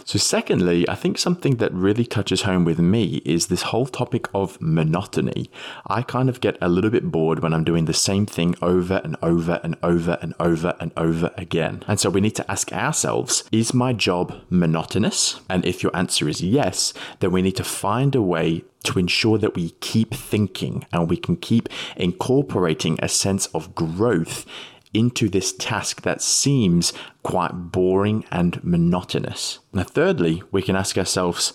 So, 0.07 0.17
secondly, 0.17 0.87
I 0.87 0.95
think 0.95 1.17
something 1.17 1.57
that 1.57 1.73
really 1.73 2.05
touches 2.05 2.43
home 2.43 2.63
with 2.63 2.79
me 2.79 3.21
is 3.25 3.47
this 3.47 3.63
whole 3.63 3.85
topic 3.85 4.29
of 4.33 4.57
monotony. 4.61 5.51
I 5.85 6.01
kind 6.01 6.29
of 6.29 6.39
get 6.39 6.57
a 6.61 6.69
little 6.69 6.89
bit 6.89 7.11
bored 7.11 7.39
when 7.39 7.53
I'm 7.53 7.65
doing 7.65 7.83
the 7.83 7.93
same 7.93 8.25
thing 8.25 8.55
over 8.61 9.01
and 9.03 9.17
over 9.21 9.59
and 9.65 9.75
over 9.83 10.17
and 10.21 10.33
over 10.39 10.77
and 10.79 10.93
over 10.95 11.33
again. 11.35 11.83
And 11.89 11.99
so 11.99 12.09
we 12.09 12.21
need 12.21 12.37
to 12.37 12.49
ask 12.49 12.71
ourselves 12.71 13.43
is 13.51 13.73
my 13.73 13.91
job 13.91 14.33
monotonous? 14.49 15.41
And 15.49 15.65
if 15.65 15.83
your 15.83 15.93
answer 15.93 16.29
is 16.29 16.39
yes, 16.39 16.93
then 17.19 17.33
we 17.33 17.41
need 17.41 17.57
to 17.57 17.65
find 17.65 18.15
a 18.15 18.21
way 18.21 18.63
to 18.83 18.99
ensure 18.99 19.37
that 19.37 19.55
we 19.55 19.71
keep 19.81 20.13
thinking 20.13 20.85
and 20.93 21.09
we 21.09 21.17
can 21.17 21.35
keep 21.35 21.67
incorporating 21.97 22.97
a 23.01 23.09
sense 23.09 23.47
of 23.47 23.75
growth 23.75 24.45
into 24.93 25.29
this 25.29 25.53
task 25.53 26.01
that 26.01 26.21
seems 26.21 26.93
quite 27.23 27.71
boring 27.71 28.25
and 28.31 28.63
monotonous. 28.63 29.59
Now, 29.73 29.83
thirdly, 29.83 30.43
we 30.51 30.61
can 30.61 30.75
ask 30.75 30.97
ourselves 30.97 31.53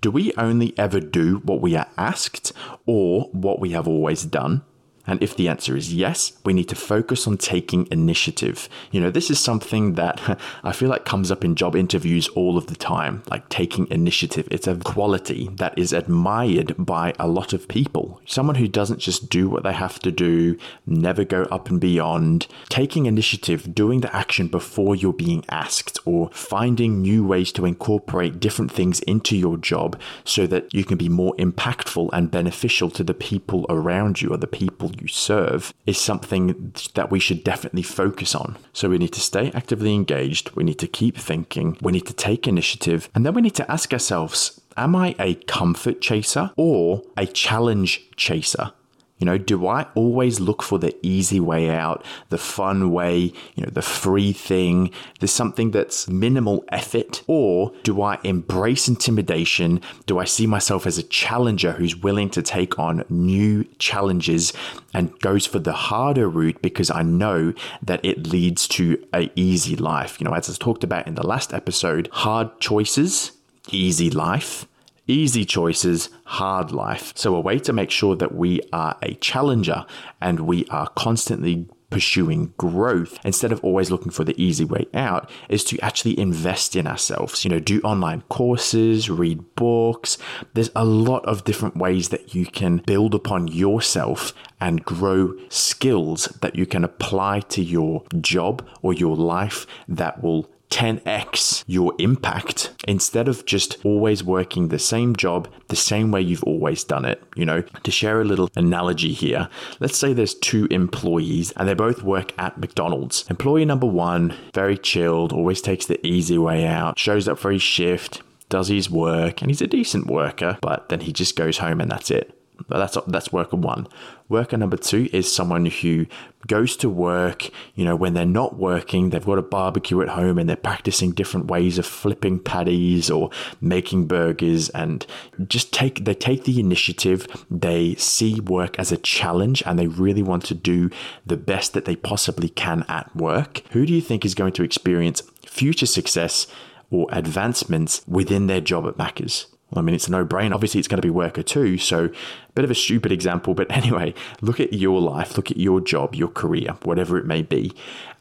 do 0.00 0.10
we 0.10 0.32
only 0.36 0.76
ever 0.76 0.98
do 0.98 1.36
what 1.44 1.60
we 1.60 1.76
are 1.76 1.86
asked 1.96 2.52
or 2.84 3.28
what 3.32 3.60
we 3.60 3.70
have 3.70 3.86
always 3.86 4.24
done? 4.24 4.62
And 5.06 5.22
if 5.22 5.36
the 5.36 5.48
answer 5.48 5.76
is 5.76 5.92
yes, 5.92 6.32
we 6.44 6.52
need 6.52 6.68
to 6.68 6.74
focus 6.74 7.26
on 7.26 7.36
taking 7.36 7.86
initiative. 7.90 8.68
You 8.90 9.00
know, 9.00 9.10
this 9.10 9.30
is 9.30 9.38
something 9.38 9.94
that 9.94 10.38
I 10.64 10.72
feel 10.72 10.88
like 10.88 11.04
comes 11.04 11.30
up 11.30 11.44
in 11.44 11.54
job 11.54 11.76
interviews 11.76 12.28
all 12.28 12.56
of 12.56 12.66
the 12.66 12.74
time, 12.74 13.22
like 13.30 13.48
taking 13.48 13.90
initiative. 13.90 14.48
It's 14.50 14.66
a 14.66 14.76
quality 14.76 15.50
that 15.54 15.78
is 15.78 15.92
admired 15.92 16.74
by 16.78 17.12
a 17.18 17.28
lot 17.28 17.52
of 17.52 17.68
people. 17.68 18.20
Someone 18.24 18.56
who 18.56 18.68
doesn't 18.68 19.00
just 19.00 19.28
do 19.28 19.48
what 19.48 19.62
they 19.62 19.72
have 19.72 19.98
to 20.00 20.10
do, 20.10 20.56
never 20.86 21.24
go 21.24 21.42
up 21.44 21.68
and 21.68 21.80
beyond. 21.80 22.46
Taking 22.68 23.06
initiative, 23.06 23.74
doing 23.74 24.00
the 24.00 24.14
action 24.14 24.48
before 24.48 24.96
you're 24.96 25.12
being 25.12 25.44
asked, 25.50 25.98
or 26.04 26.30
finding 26.32 27.02
new 27.02 27.26
ways 27.26 27.52
to 27.52 27.66
incorporate 27.66 28.40
different 28.40 28.72
things 28.72 29.00
into 29.00 29.36
your 29.36 29.56
job 29.56 30.00
so 30.24 30.46
that 30.46 30.72
you 30.72 30.84
can 30.84 30.96
be 30.96 31.08
more 31.08 31.34
impactful 31.36 32.08
and 32.12 32.30
beneficial 32.30 32.90
to 32.90 33.04
the 33.04 33.14
people 33.14 33.66
around 33.68 34.22
you 34.22 34.30
or 34.30 34.36
the 34.36 34.46
people 34.46 34.90
you 35.00 35.08
serve 35.08 35.72
is 35.86 35.98
something 35.98 36.72
that 36.94 37.10
we 37.10 37.18
should 37.18 37.44
definitely 37.44 37.82
focus 37.82 38.34
on. 38.34 38.56
So 38.72 38.88
we 38.88 38.98
need 38.98 39.12
to 39.12 39.20
stay 39.20 39.50
actively 39.52 39.94
engaged, 39.94 40.50
we 40.54 40.64
need 40.64 40.78
to 40.78 40.86
keep 40.86 41.16
thinking, 41.16 41.76
we 41.80 41.92
need 41.92 42.06
to 42.06 42.12
take 42.12 42.48
initiative, 42.48 43.08
and 43.14 43.24
then 43.24 43.34
we 43.34 43.42
need 43.42 43.54
to 43.56 43.70
ask 43.70 43.92
ourselves 43.92 44.60
Am 44.76 44.96
I 44.96 45.14
a 45.20 45.34
comfort 45.34 46.00
chaser 46.00 46.50
or 46.56 47.02
a 47.16 47.26
challenge 47.26 48.10
chaser? 48.16 48.72
You 49.18 49.26
know, 49.26 49.38
do 49.38 49.68
I 49.68 49.86
always 49.94 50.40
look 50.40 50.60
for 50.62 50.78
the 50.78 50.94
easy 51.06 51.38
way 51.38 51.70
out, 51.70 52.04
the 52.30 52.38
fun 52.38 52.90
way, 52.90 53.32
you 53.54 53.62
know, 53.62 53.70
the 53.70 53.80
free 53.80 54.32
thing, 54.32 54.90
there's 55.20 55.30
something 55.30 55.70
that's 55.70 56.08
minimal 56.08 56.64
effort? 56.70 57.22
Or 57.28 57.72
do 57.84 58.02
I 58.02 58.18
embrace 58.24 58.88
intimidation? 58.88 59.80
Do 60.06 60.18
I 60.18 60.24
see 60.24 60.48
myself 60.48 60.84
as 60.84 60.98
a 60.98 61.04
challenger 61.04 61.72
who's 61.72 61.96
willing 61.96 62.28
to 62.30 62.42
take 62.42 62.78
on 62.78 63.04
new 63.08 63.64
challenges 63.78 64.52
and 64.92 65.16
goes 65.20 65.46
for 65.46 65.60
the 65.60 65.72
harder 65.72 66.28
route 66.28 66.60
because 66.60 66.90
I 66.90 67.02
know 67.02 67.54
that 67.82 68.04
it 68.04 68.26
leads 68.26 68.66
to 68.68 69.02
a 69.14 69.30
easy 69.36 69.76
life? 69.76 70.20
You 70.20 70.24
know, 70.24 70.34
as 70.34 70.50
I 70.50 70.54
talked 70.54 70.82
about 70.82 71.06
in 71.06 71.14
the 71.14 71.26
last 71.26 71.54
episode, 71.54 72.08
hard 72.10 72.58
choices, 72.58 73.30
easy 73.70 74.10
life 74.10 74.66
Easy 75.06 75.44
choices, 75.44 76.08
hard 76.24 76.72
life. 76.72 77.12
So, 77.14 77.36
a 77.36 77.40
way 77.40 77.58
to 77.58 77.72
make 77.72 77.90
sure 77.90 78.16
that 78.16 78.34
we 78.34 78.60
are 78.72 78.96
a 79.02 79.14
challenger 79.14 79.84
and 80.20 80.40
we 80.40 80.64
are 80.66 80.88
constantly 80.88 81.68
pursuing 81.90 82.52
growth 82.56 83.18
instead 83.24 83.52
of 83.52 83.62
always 83.62 83.90
looking 83.90 84.10
for 84.10 84.24
the 84.24 84.34
easy 84.42 84.64
way 84.64 84.84
out 84.94 85.30
is 85.48 85.62
to 85.62 85.78
actually 85.80 86.18
invest 86.18 86.74
in 86.74 86.86
ourselves. 86.86 87.44
You 87.44 87.50
know, 87.50 87.60
do 87.60 87.80
online 87.82 88.22
courses, 88.22 89.08
read 89.08 89.54
books. 89.54 90.18
There's 90.54 90.70
a 90.74 90.84
lot 90.84 91.24
of 91.26 91.44
different 91.44 91.76
ways 91.76 92.08
that 92.08 92.34
you 92.34 92.46
can 92.46 92.78
build 92.78 93.14
upon 93.14 93.46
yourself 93.48 94.32
and 94.60 94.84
grow 94.84 95.34
skills 95.50 96.24
that 96.40 96.56
you 96.56 96.66
can 96.66 96.82
apply 96.82 97.40
to 97.40 97.62
your 97.62 98.04
job 98.20 98.66
or 98.82 98.92
your 98.92 99.14
life 99.16 99.66
that 99.86 100.22
will 100.22 100.50
10x 100.70 101.64
your 101.66 101.94
impact 101.98 102.72
instead 102.88 103.28
of 103.28 103.46
just 103.46 103.76
always 103.84 104.24
working 104.24 104.68
the 104.68 104.78
same 104.78 105.14
job 105.14 105.48
the 105.68 105.76
same 105.76 106.10
way 106.10 106.20
you've 106.20 106.44
always 106.44 106.84
done 106.84 107.04
it. 107.04 107.22
You 107.36 107.44
know, 107.44 107.62
to 107.62 107.90
share 107.90 108.20
a 108.20 108.24
little 108.24 108.50
analogy 108.56 109.12
here, 109.12 109.48
let's 109.80 109.98
say 109.98 110.12
there's 110.12 110.34
two 110.34 110.66
employees 110.70 111.52
and 111.52 111.68
they 111.68 111.74
both 111.74 112.02
work 112.02 112.32
at 112.38 112.58
McDonald's. 112.58 113.24
Employee 113.30 113.64
number 113.64 113.86
one, 113.86 114.34
very 114.52 114.76
chilled, 114.76 115.32
always 115.32 115.60
takes 115.60 115.86
the 115.86 116.04
easy 116.06 116.38
way 116.38 116.66
out, 116.66 116.98
shows 116.98 117.28
up 117.28 117.38
for 117.38 117.50
his 117.50 117.62
shift, 117.62 118.22
does 118.48 118.68
his 118.68 118.90
work, 118.90 119.40
and 119.40 119.50
he's 119.50 119.62
a 119.62 119.66
decent 119.66 120.06
worker, 120.06 120.58
but 120.60 120.88
then 120.88 121.00
he 121.00 121.12
just 121.12 121.36
goes 121.36 121.58
home 121.58 121.80
and 121.80 121.90
that's 121.90 122.10
it. 122.10 122.38
That's 122.68 122.96
that's 123.06 123.32
worker 123.32 123.56
one. 123.56 123.88
Worker 124.28 124.56
number 124.56 124.76
two 124.76 125.08
is 125.12 125.32
someone 125.32 125.66
who 125.66 126.06
goes 126.46 126.76
to 126.78 126.88
work, 126.88 127.50
you 127.74 127.84
know, 127.84 127.96
when 127.96 128.14
they're 128.14 128.24
not 128.24 128.56
working, 128.56 129.10
they've 129.10 129.24
got 129.24 129.38
a 129.38 129.42
barbecue 129.42 130.00
at 130.00 130.08
home 130.08 130.38
and 130.38 130.48
they're 130.48 130.56
practicing 130.56 131.12
different 131.12 131.46
ways 131.46 131.78
of 131.78 131.86
flipping 131.86 132.38
patties 132.38 133.10
or 133.10 133.30
making 133.60 134.06
burgers 134.06 134.68
and 134.70 135.06
just 135.46 135.72
take 135.72 136.04
they 136.04 136.14
take 136.14 136.44
the 136.44 136.60
initiative. 136.60 137.26
They 137.50 137.96
see 137.96 138.40
work 138.40 138.78
as 138.78 138.92
a 138.92 138.96
challenge 138.98 139.62
and 139.66 139.78
they 139.78 139.88
really 139.88 140.22
want 140.22 140.44
to 140.46 140.54
do 140.54 140.90
the 141.26 141.36
best 141.36 141.72
that 141.74 141.84
they 141.84 141.96
possibly 141.96 142.48
can 142.48 142.84
at 142.88 143.14
work. 143.16 143.62
Who 143.72 143.84
do 143.84 143.92
you 143.92 144.00
think 144.00 144.24
is 144.24 144.34
going 144.34 144.52
to 144.54 144.62
experience 144.62 145.22
future 145.46 145.86
success 145.86 146.46
or 146.90 147.08
advancements 147.10 148.02
within 148.06 148.46
their 148.46 148.60
job 148.60 148.86
at 148.86 148.96
Macca's? 148.96 149.46
I 149.76 149.80
mean, 149.80 149.94
it's 149.94 150.08
a 150.08 150.10
no 150.10 150.24
brainer. 150.24 150.54
Obviously, 150.54 150.78
it's 150.78 150.88
going 150.88 151.00
to 151.00 151.06
be 151.06 151.10
worker 151.10 151.42
two. 151.42 151.78
So, 151.78 152.10
bit 152.54 152.64
of 152.64 152.70
a 152.70 152.74
stupid 152.74 153.12
example. 153.12 153.54
But 153.54 153.70
anyway, 153.76 154.14
look 154.40 154.60
at 154.60 154.72
your 154.72 155.00
life, 155.00 155.36
look 155.36 155.50
at 155.50 155.56
your 155.56 155.80
job, 155.80 156.14
your 156.14 156.28
career, 156.28 156.76
whatever 156.82 157.18
it 157.18 157.26
may 157.26 157.42
be, 157.42 157.72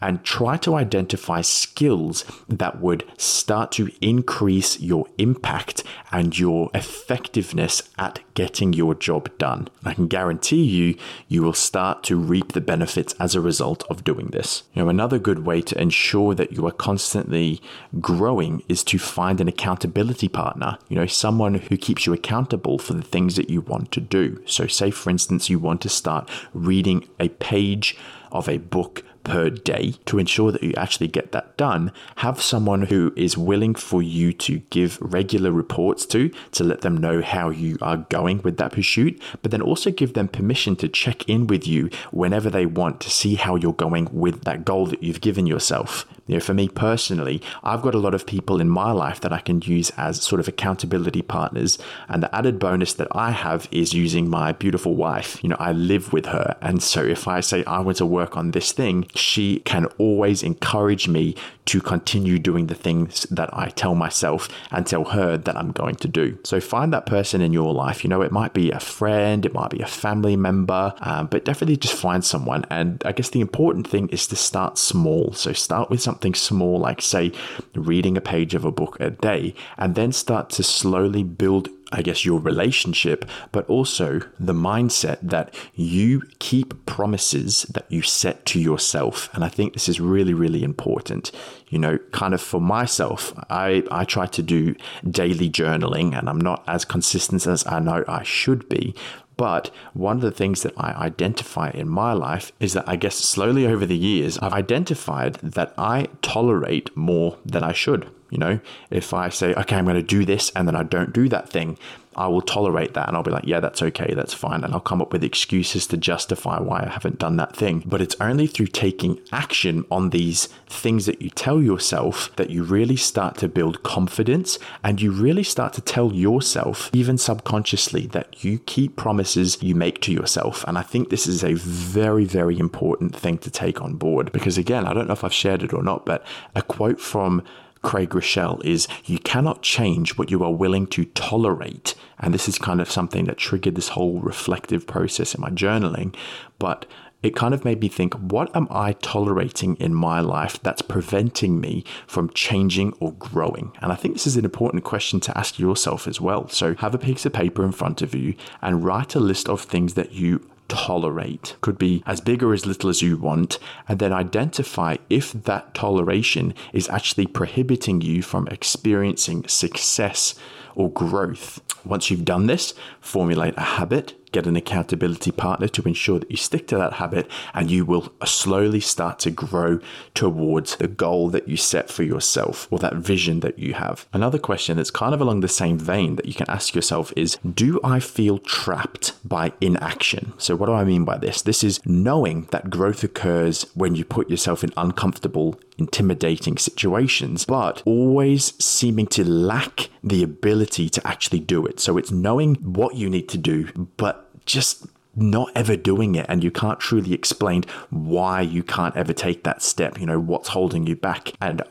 and 0.01 0.23
try 0.23 0.57
to 0.57 0.75
identify 0.75 1.41
skills 1.41 2.25
that 2.49 2.81
would 2.81 3.05
start 3.17 3.71
to 3.73 3.89
increase 4.01 4.79
your 4.79 5.07
impact 5.17 5.83
and 6.11 6.37
your 6.37 6.69
effectiveness 6.73 7.81
at 7.97 8.19
getting 8.33 8.73
your 8.73 8.95
job 8.95 9.29
done. 9.37 9.69
I 9.85 9.93
can 9.93 10.07
guarantee 10.07 10.63
you, 10.63 10.97
you 11.27 11.41
will 11.43 11.53
start 11.53 12.03
to 12.03 12.17
reap 12.17 12.51
the 12.51 12.61
benefits 12.61 13.15
as 13.19 13.33
a 13.33 13.41
result 13.41 13.83
of 13.89 14.03
doing 14.03 14.27
this. 14.27 14.63
You 14.73 14.83
know, 14.83 14.89
another 14.89 15.19
good 15.19 15.45
way 15.45 15.61
to 15.61 15.81
ensure 15.81 16.35
that 16.35 16.51
you 16.51 16.67
are 16.67 16.71
constantly 16.71 17.61
growing 18.01 18.63
is 18.67 18.83
to 18.85 18.99
find 18.99 19.39
an 19.39 19.47
accountability 19.47 20.27
partner, 20.27 20.77
you 20.89 20.95
know, 20.97 21.05
someone 21.05 21.55
who 21.55 21.77
keeps 21.77 22.05
you 22.05 22.13
accountable 22.13 22.77
for 22.77 22.93
the 22.93 23.01
things 23.01 23.35
that 23.35 23.49
you 23.49 23.61
want 23.61 23.91
to 23.93 24.01
do. 24.01 24.22
So, 24.45 24.67
say 24.67 24.91
for 24.91 25.09
instance, 25.09 25.49
you 25.49 25.59
want 25.59 25.81
to 25.81 25.89
start 25.89 26.29
reading 26.53 27.07
a 27.19 27.29
page 27.29 27.97
of 28.31 28.49
a 28.49 28.57
book 28.57 29.03
per 29.23 29.49
day 29.49 29.93
to 30.05 30.19
ensure 30.19 30.51
that 30.51 30.63
you 30.63 30.73
actually 30.75 31.07
get 31.07 31.31
that 31.31 31.55
done. 31.57 31.91
Have 32.17 32.41
someone 32.41 32.83
who 32.83 33.13
is 33.15 33.37
willing 33.37 33.75
for 33.75 34.01
you 34.01 34.33
to 34.33 34.59
give 34.69 34.97
regular 35.01 35.51
reports 35.51 36.05
to 36.07 36.29
to 36.51 36.63
let 36.63 36.81
them 36.81 36.97
know 36.97 37.21
how 37.21 37.49
you 37.49 37.77
are 37.81 37.97
going 37.97 38.41
with 38.41 38.57
that 38.57 38.73
pursuit, 38.73 39.21
but 39.41 39.51
then 39.51 39.61
also 39.61 39.91
give 39.91 40.13
them 40.13 40.27
permission 40.27 40.75
to 40.77 40.87
check 40.87 41.27
in 41.29 41.47
with 41.47 41.67
you 41.67 41.89
whenever 42.11 42.49
they 42.49 42.65
want 42.65 42.99
to 43.01 43.09
see 43.09 43.35
how 43.35 43.55
you're 43.55 43.73
going 43.73 44.09
with 44.11 44.43
that 44.43 44.65
goal 44.65 44.85
that 44.87 45.01
you've 45.01 45.21
given 45.21 45.47
yourself. 45.47 46.05
You 46.27 46.35
know, 46.35 46.39
for 46.39 46.53
me 46.53 46.69
personally, 46.69 47.41
I've 47.63 47.81
got 47.81 47.95
a 47.95 47.99
lot 47.99 48.15
of 48.15 48.25
people 48.25 48.61
in 48.61 48.69
my 48.69 48.91
life 48.91 49.19
that 49.21 49.33
I 49.33 49.39
can 49.39 49.61
use 49.61 49.91
as 49.97 50.21
sort 50.21 50.39
of 50.39 50.47
accountability 50.47 51.21
partners. 51.21 51.77
And 52.07 52.23
the 52.23 52.33
added 52.33 52.59
bonus 52.59 52.93
that 52.93 53.09
I 53.11 53.31
have 53.31 53.67
is 53.71 53.93
using 53.93 54.29
my 54.29 54.53
beautiful 54.53 54.95
wife. 54.95 55.43
You 55.43 55.49
know, 55.49 55.57
I 55.59 55.73
live 55.73 56.13
with 56.13 56.27
her. 56.27 56.55
And 56.61 56.81
so 56.81 57.03
if 57.03 57.27
I 57.27 57.41
say 57.41 57.63
I 57.65 57.79
want 57.79 57.97
to 57.97 58.05
work 58.05 58.37
on 58.37 58.51
this 58.51 58.71
thing, 58.71 59.07
she 59.15 59.59
can 59.59 59.85
always 59.97 60.43
encourage 60.43 61.07
me 61.07 61.35
to 61.65 61.81
continue 61.81 62.39
doing 62.39 62.67
the 62.67 62.75
things 62.75 63.23
that 63.31 63.49
I 63.53 63.69
tell 63.69 63.95
myself 63.95 64.49
and 64.71 64.85
tell 64.85 65.05
her 65.05 65.37
that 65.37 65.55
I'm 65.55 65.71
going 65.71 65.95
to 65.95 66.07
do. 66.07 66.37
So 66.43 66.59
find 66.59 66.91
that 66.93 67.05
person 67.05 67.41
in 67.41 67.53
your 67.53 67.73
life. 67.73 68.03
You 68.03 68.09
know, 68.09 68.21
it 68.21 68.31
might 68.31 68.53
be 68.53 68.71
a 68.71 68.79
friend, 68.79 69.45
it 69.45 69.53
might 69.53 69.69
be 69.69 69.79
a 69.79 69.87
family 69.87 70.35
member, 70.35 70.93
um, 70.99 71.27
but 71.27 71.45
definitely 71.45 71.77
just 71.77 71.95
find 71.95 72.23
someone. 72.23 72.65
And 72.69 73.01
I 73.05 73.11
guess 73.13 73.29
the 73.29 73.41
important 73.41 73.87
thing 73.87 74.09
is 74.09 74.27
to 74.27 74.35
start 74.35 74.77
small. 74.77 75.31
So 75.33 75.53
start 75.53 75.89
with 75.89 76.01
something 76.13 76.35
small, 76.35 76.79
like 76.79 77.01
say 77.01 77.31
reading 77.73 78.15
a 78.17 78.21
page 78.21 78.53
of 78.53 78.65
a 78.65 78.71
book 78.71 78.97
a 78.99 79.09
day, 79.09 79.53
and 79.77 79.95
then 79.95 80.11
start 80.11 80.49
to 80.51 80.63
slowly 80.63 81.23
build 81.23 81.69
I 81.93 82.01
guess, 82.01 82.25
your 82.25 82.39
relationship, 82.39 83.23
but 83.51 83.69
also 83.69 84.21
the 84.39 84.53
mindset 84.53 85.19
that 85.21 85.53
you 85.75 86.23
keep 86.39 86.87
promises 86.87 87.63
that 87.69 87.85
you 87.87 88.01
set 88.01 88.47
to 88.47 88.59
yourself. 88.59 89.29
And 89.31 89.43
I 89.43 89.47
think 89.47 89.73
this 89.73 89.87
is 89.87 89.99
really, 89.99 90.33
really 90.33 90.63
important. 90.63 91.31
You 91.69 91.77
know, 91.77 91.99
kind 92.11 92.33
of 92.33 92.41
for 92.41 92.59
myself, 92.59 93.31
I, 93.47 93.83
I 93.91 94.05
try 94.05 94.25
to 94.25 94.41
do 94.41 94.75
daily 95.07 95.51
journaling 95.51 96.17
and 96.17 96.27
I'm 96.27 96.41
not 96.41 96.63
as 96.67 96.83
consistent 96.83 97.45
as 97.45 97.65
I 97.67 97.79
know 97.79 98.03
I 98.07 98.23
should 98.23 98.67
be. 98.69 98.95
But 99.37 99.71
one 99.93 100.17
of 100.17 100.21
the 100.21 100.31
things 100.31 100.63
that 100.63 100.73
I 100.77 100.91
identify 100.91 101.69
in 101.71 101.89
my 101.89 102.13
life 102.13 102.51
is 102.59 102.73
that 102.73 102.87
I 102.87 102.95
guess 102.95 103.15
slowly 103.15 103.65
over 103.65 103.85
the 103.85 103.97
years, 103.97 104.37
I've 104.37 104.53
identified 104.53 105.35
that 105.35 105.73
I 105.77 106.07
tolerate 106.21 106.95
more 106.95 107.37
than 107.45 107.63
I 107.63 107.73
should. 107.73 108.09
You 108.33 108.39
know, 108.39 108.59
if 108.89 109.13
I 109.13 109.29
say, 109.29 109.53
okay, 109.53 109.75
I'm 109.75 109.85
going 109.85 109.95
to 109.95 110.01
do 110.01 110.25
this 110.25 110.51
and 110.55 110.67
then 110.67 110.75
I 110.75 110.81
don't 110.81 111.13
do 111.13 111.29
that 111.29 111.49
thing, 111.49 111.77
I 112.15 112.27
will 112.27 112.41
tolerate 112.41 112.93
that 112.93 113.07
and 113.07 113.15
I'll 113.15 113.23
be 113.23 113.31
like, 113.31 113.45
yeah, 113.45 113.59
that's 113.59 113.81
okay, 113.81 114.13
that's 114.15 114.33
fine. 114.33 114.63
And 114.63 114.73
I'll 114.73 114.79
come 114.79 115.01
up 115.01 115.13
with 115.13 115.23
excuses 115.23 115.87
to 115.87 115.97
justify 115.97 116.59
why 116.59 116.83
I 116.83 116.89
haven't 116.89 117.19
done 117.19 117.37
that 117.37 117.55
thing. 117.55 117.83
But 117.85 118.01
it's 118.01 118.15
only 118.19 118.47
through 118.47 118.67
taking 118.67 119.19
action 119.31 119.85
on 119.91 120.09
these 120.09 120.47
things 120.67 121.05
that 121.05 121.21
you 121.21 121.29
tell 121.29 121.61
yourself 121.61 122.35
that 122.35 122.49
you 122.49 122.63
really 122.63 122.95
start 122.95 123.37
to 123.37 123.47
build 123.47 123.83
confidence 123.83 124.57
and 124.83 125.01
you 125.01 125.11
really 125.11 125.43
start 125.43 125.73
to 125.73 125.81
tell 125.81 126.13
yourself, 126.13 126.89
even 126.93 127.17
subconsciously, 127.17 128.07
that 128.07 128.43
you 128.43 128.59
keep 128.59 128.95
promises 128.95 129.61
you 129.61 129.75
make 129.75 130.01
to 130.01 130.11
yourself. 130.11 130.63
And 130.67 130.77
I 130.77 130.81
think 130.81 131.09
this 131.09 131.27
is 131.27 131.43
a 131.43 131.53
very, 131.53 132.25
very 132.25 132.59
important 132.59 133.15
thing 133.15 133.37
to 133.39 133.51
take 133.51 133.81
on 133.81 133.95
board 133.95 134.31
because, 134.31 134.57
again, 134.57 134.85
I 134.85 134.93
don't 134.93 135.07
know 135.07 135.13
if 135.13 135.23
I've 135.23 135.33
shared 135.33 135.63
it 135.63 135.73
or 135.73 135.83
not, 135.83 136.05
but 136.05 136.25
a 136.55 136.61
quote 136.61 136.99
from 136.99 137.43
Craig 137.83 138.09
Groeschel 138.09 138.63
is 138.65 138.87
you 139.05 139.19
cannot 139.19 139.61
change 139.61 140.17
what 140.17 140.31
you 140.31 140.43
are 140.43 140.53
willing 140.53 140.87
to 140.87 141.05
tolerate. 141.05 141.93
And 142.19 142.33
this 142.33 142.49
is 142.49 142.57
kind 142.57 142.81
of 142.81 142.89
something 142.89 143.25
that 143.25 143.37
triggered 143.37 143.75
this 143.75 143.89
whole 143.89 144.19
reflective 144.19 144.87
process 144.87 145.35
in 145.35 145.41
my 145.41 145.49
journaling. 145.49 146.15
But 146.57 146.85
it 147.21 147.35
kind 147.35 147.53
of 147.53 147.63
made 147.63 147.79
me 147.79 147.87
think 147.87 148.13
what 148.15 148.53
am 148.55 148.67
I 148.69 148.93
tolerating 148.93 149.75
in 149.77 149.93
my 149.93 150.19
life 150.19 150.61
that's 150.61 150.81
preventing 150.81 151.59
me 151.61 151.85
from 152.05 152.29
changing 152.31 152.93
or 152.99 153.13
growing? 153.13 153.71
And 153.81 153.91
I 153.91 153.95
think 153.95 154.13
this 154.13 154.27
is 154.27 154.37
an 154.37 154.45
important 154.45 154.83
question 154.83 155.21
to 155.21 155.37
ask 155.37 155.57
yourself 155.57 156.07
as 156.07 156.19
well. 156.19 156.49
So 156.49 156.75
have 156.75 156.93
a 156.93 156.99
piece 156.99 157.25
of 157.25 157.33
paper 157.33 157.63
in 157.63 157.71
front 157.71 158.01
of 158.01 158.13
you 158.13 158.35
and 158.61 158.83
write 158.83 159.15
a 159.15 159.21
list 159.21 159.47
of 159.47 159.61
things 159.61 159.93
that 159.93 160.11
you 160.11 160.45
tolerate. 160.73 161.55
Could 161.61 161.77
be 161.77 162.03
as 162.05 162.19
big 162.19 162.41
or 162.41 162.53
as 162.53 162.65
little 162.65 162.89
as 162.89 163.01
you 163.01 163.17
want, 163.17 163.59
and 163.87 163.99
then 163.99 164.11
identify 164.11 164.97
if 165.09 165.31
that 165.31 165.73
toleration 165.75 166.53
is 166.73 166.89
actually 166.89 167.27
prohibiting 167.27 168.01
you 168.01 168.23
from 168.23 168.47
experiencing 168.47 169.47
success 169.47 170.35
or 170.75 170.91
growth. 170.91 171.61
Once 171.85 172.09
you've 172.09 172.25
done 172.25 172.47
this, 172.47 172.73
formulate 172.99 173.53
a 173.57 173.61
habit 173.61 174.15
get 174.33 174.47
an 174.47 174.57
accountability 174.57 175.31
partner 175.31 175.67
to 175.69 175.83
ensure 175.83 176.19
that 176.19 176.29
you 176.29 176.37
stick 176.37 176.67
to 176.67 176.77
that 176.77 176.93
habit 176.93 177.29
and 177.53 177.71
you 177.71 177.85
will 177.85 178.11
slowly 178.25 178.81
start 178.81 179.19
to 179.19 179.31
grow 179.31 179.79
towards 180.13 180.75
the 180.75 180.87
goal 180.87 181.29
that 181.29 181.47
you 181.47 181.55
set 181.55 181.89
for 181.89 182.03
yourself 182.03 182.67
or 182.71 182.79
that 182.79 182.95
vision 182.95 183.39
that 183.39 183.57
you 183.57 183.73
have. 183.75 184.07
Another 184.11 184.39
question 184.39 184.77
that's 184.77 184.91
kind 184.91 185.13
of 185.13 185.21
along 185.21 185.39
the 185.39 185.47
same 185.47 185.77
vein 185.77 186.15
that 186.17 186.25
you 186.25 186.33
can 186.33 186.49
ask 186.49 186.75
yourself 186.75 187.13
is 187.15 187.37
Do 187.53 187.79
I 187.83 187.99
feel 187.99 188.39
trapped 188.39 189.13
by 189.23 189.53
inaction? 189.61 190.33
So, 190.37 190.55
what 190.55 190.65
do 190.65 190.73
I 190.73 190.83
mean 190.83 191.05
by 191.05 191.17
this? 191.17 191.41
This 191.41 191.63
is 191.63 191.79
knowing 191.85 192.47
that 192.51 192.69
growth 192.69 193.03
occurs 193.03 193.65
when 193.75 193.95
you 193.95 194.03
put 194.03 194.29
yourself 194.29 194.63
in 194.63 194.73
uncomfortable 194.75 195.59
intimidating 195.77 196.57
situations, 196.57 197.45
but 197.45 197.81
always 197.85 198.53
seeming 198.63 199.07
to 199.07 199.27
lack 199.27 199.89
the 200.03 200.23
ability 200.23 200.89
to 200.89 201.07
actually 201.07 201.39
do 201.39 201.65
it. 201.65 201.79
So 201.79 201.97
it's 201.97 202.11
knowing 202.11 202.55
what 202.55 202.95
you 202.95 203.09
need 203.09 203.29
to 203.29 203.37
do, 203.37 203.67
but 203.97 204.22
just 204.45 204.85
not 205.15 205.51
ever 205.55 205.75
doing 205.75 206.15
it 206.15 206.25
and 206.27 206.43
you 206.43 206.49
can't 206.49 206.79
truly 206.79 207.13
explain 207.13 207.63
why 207.91 208.41
you 208.41 208.63
can't 208.63 208.95
ever 208.95 209.13
take 209.13 209.43
that 209.43 209.61
step 209.61 209.99
you 209.99 210.07
know 210.07 210.19
what's 210.19 210.49
holding 210.49 210.87
you 210.87 210.95
back. 210.95 211.33
And 211.39 211.61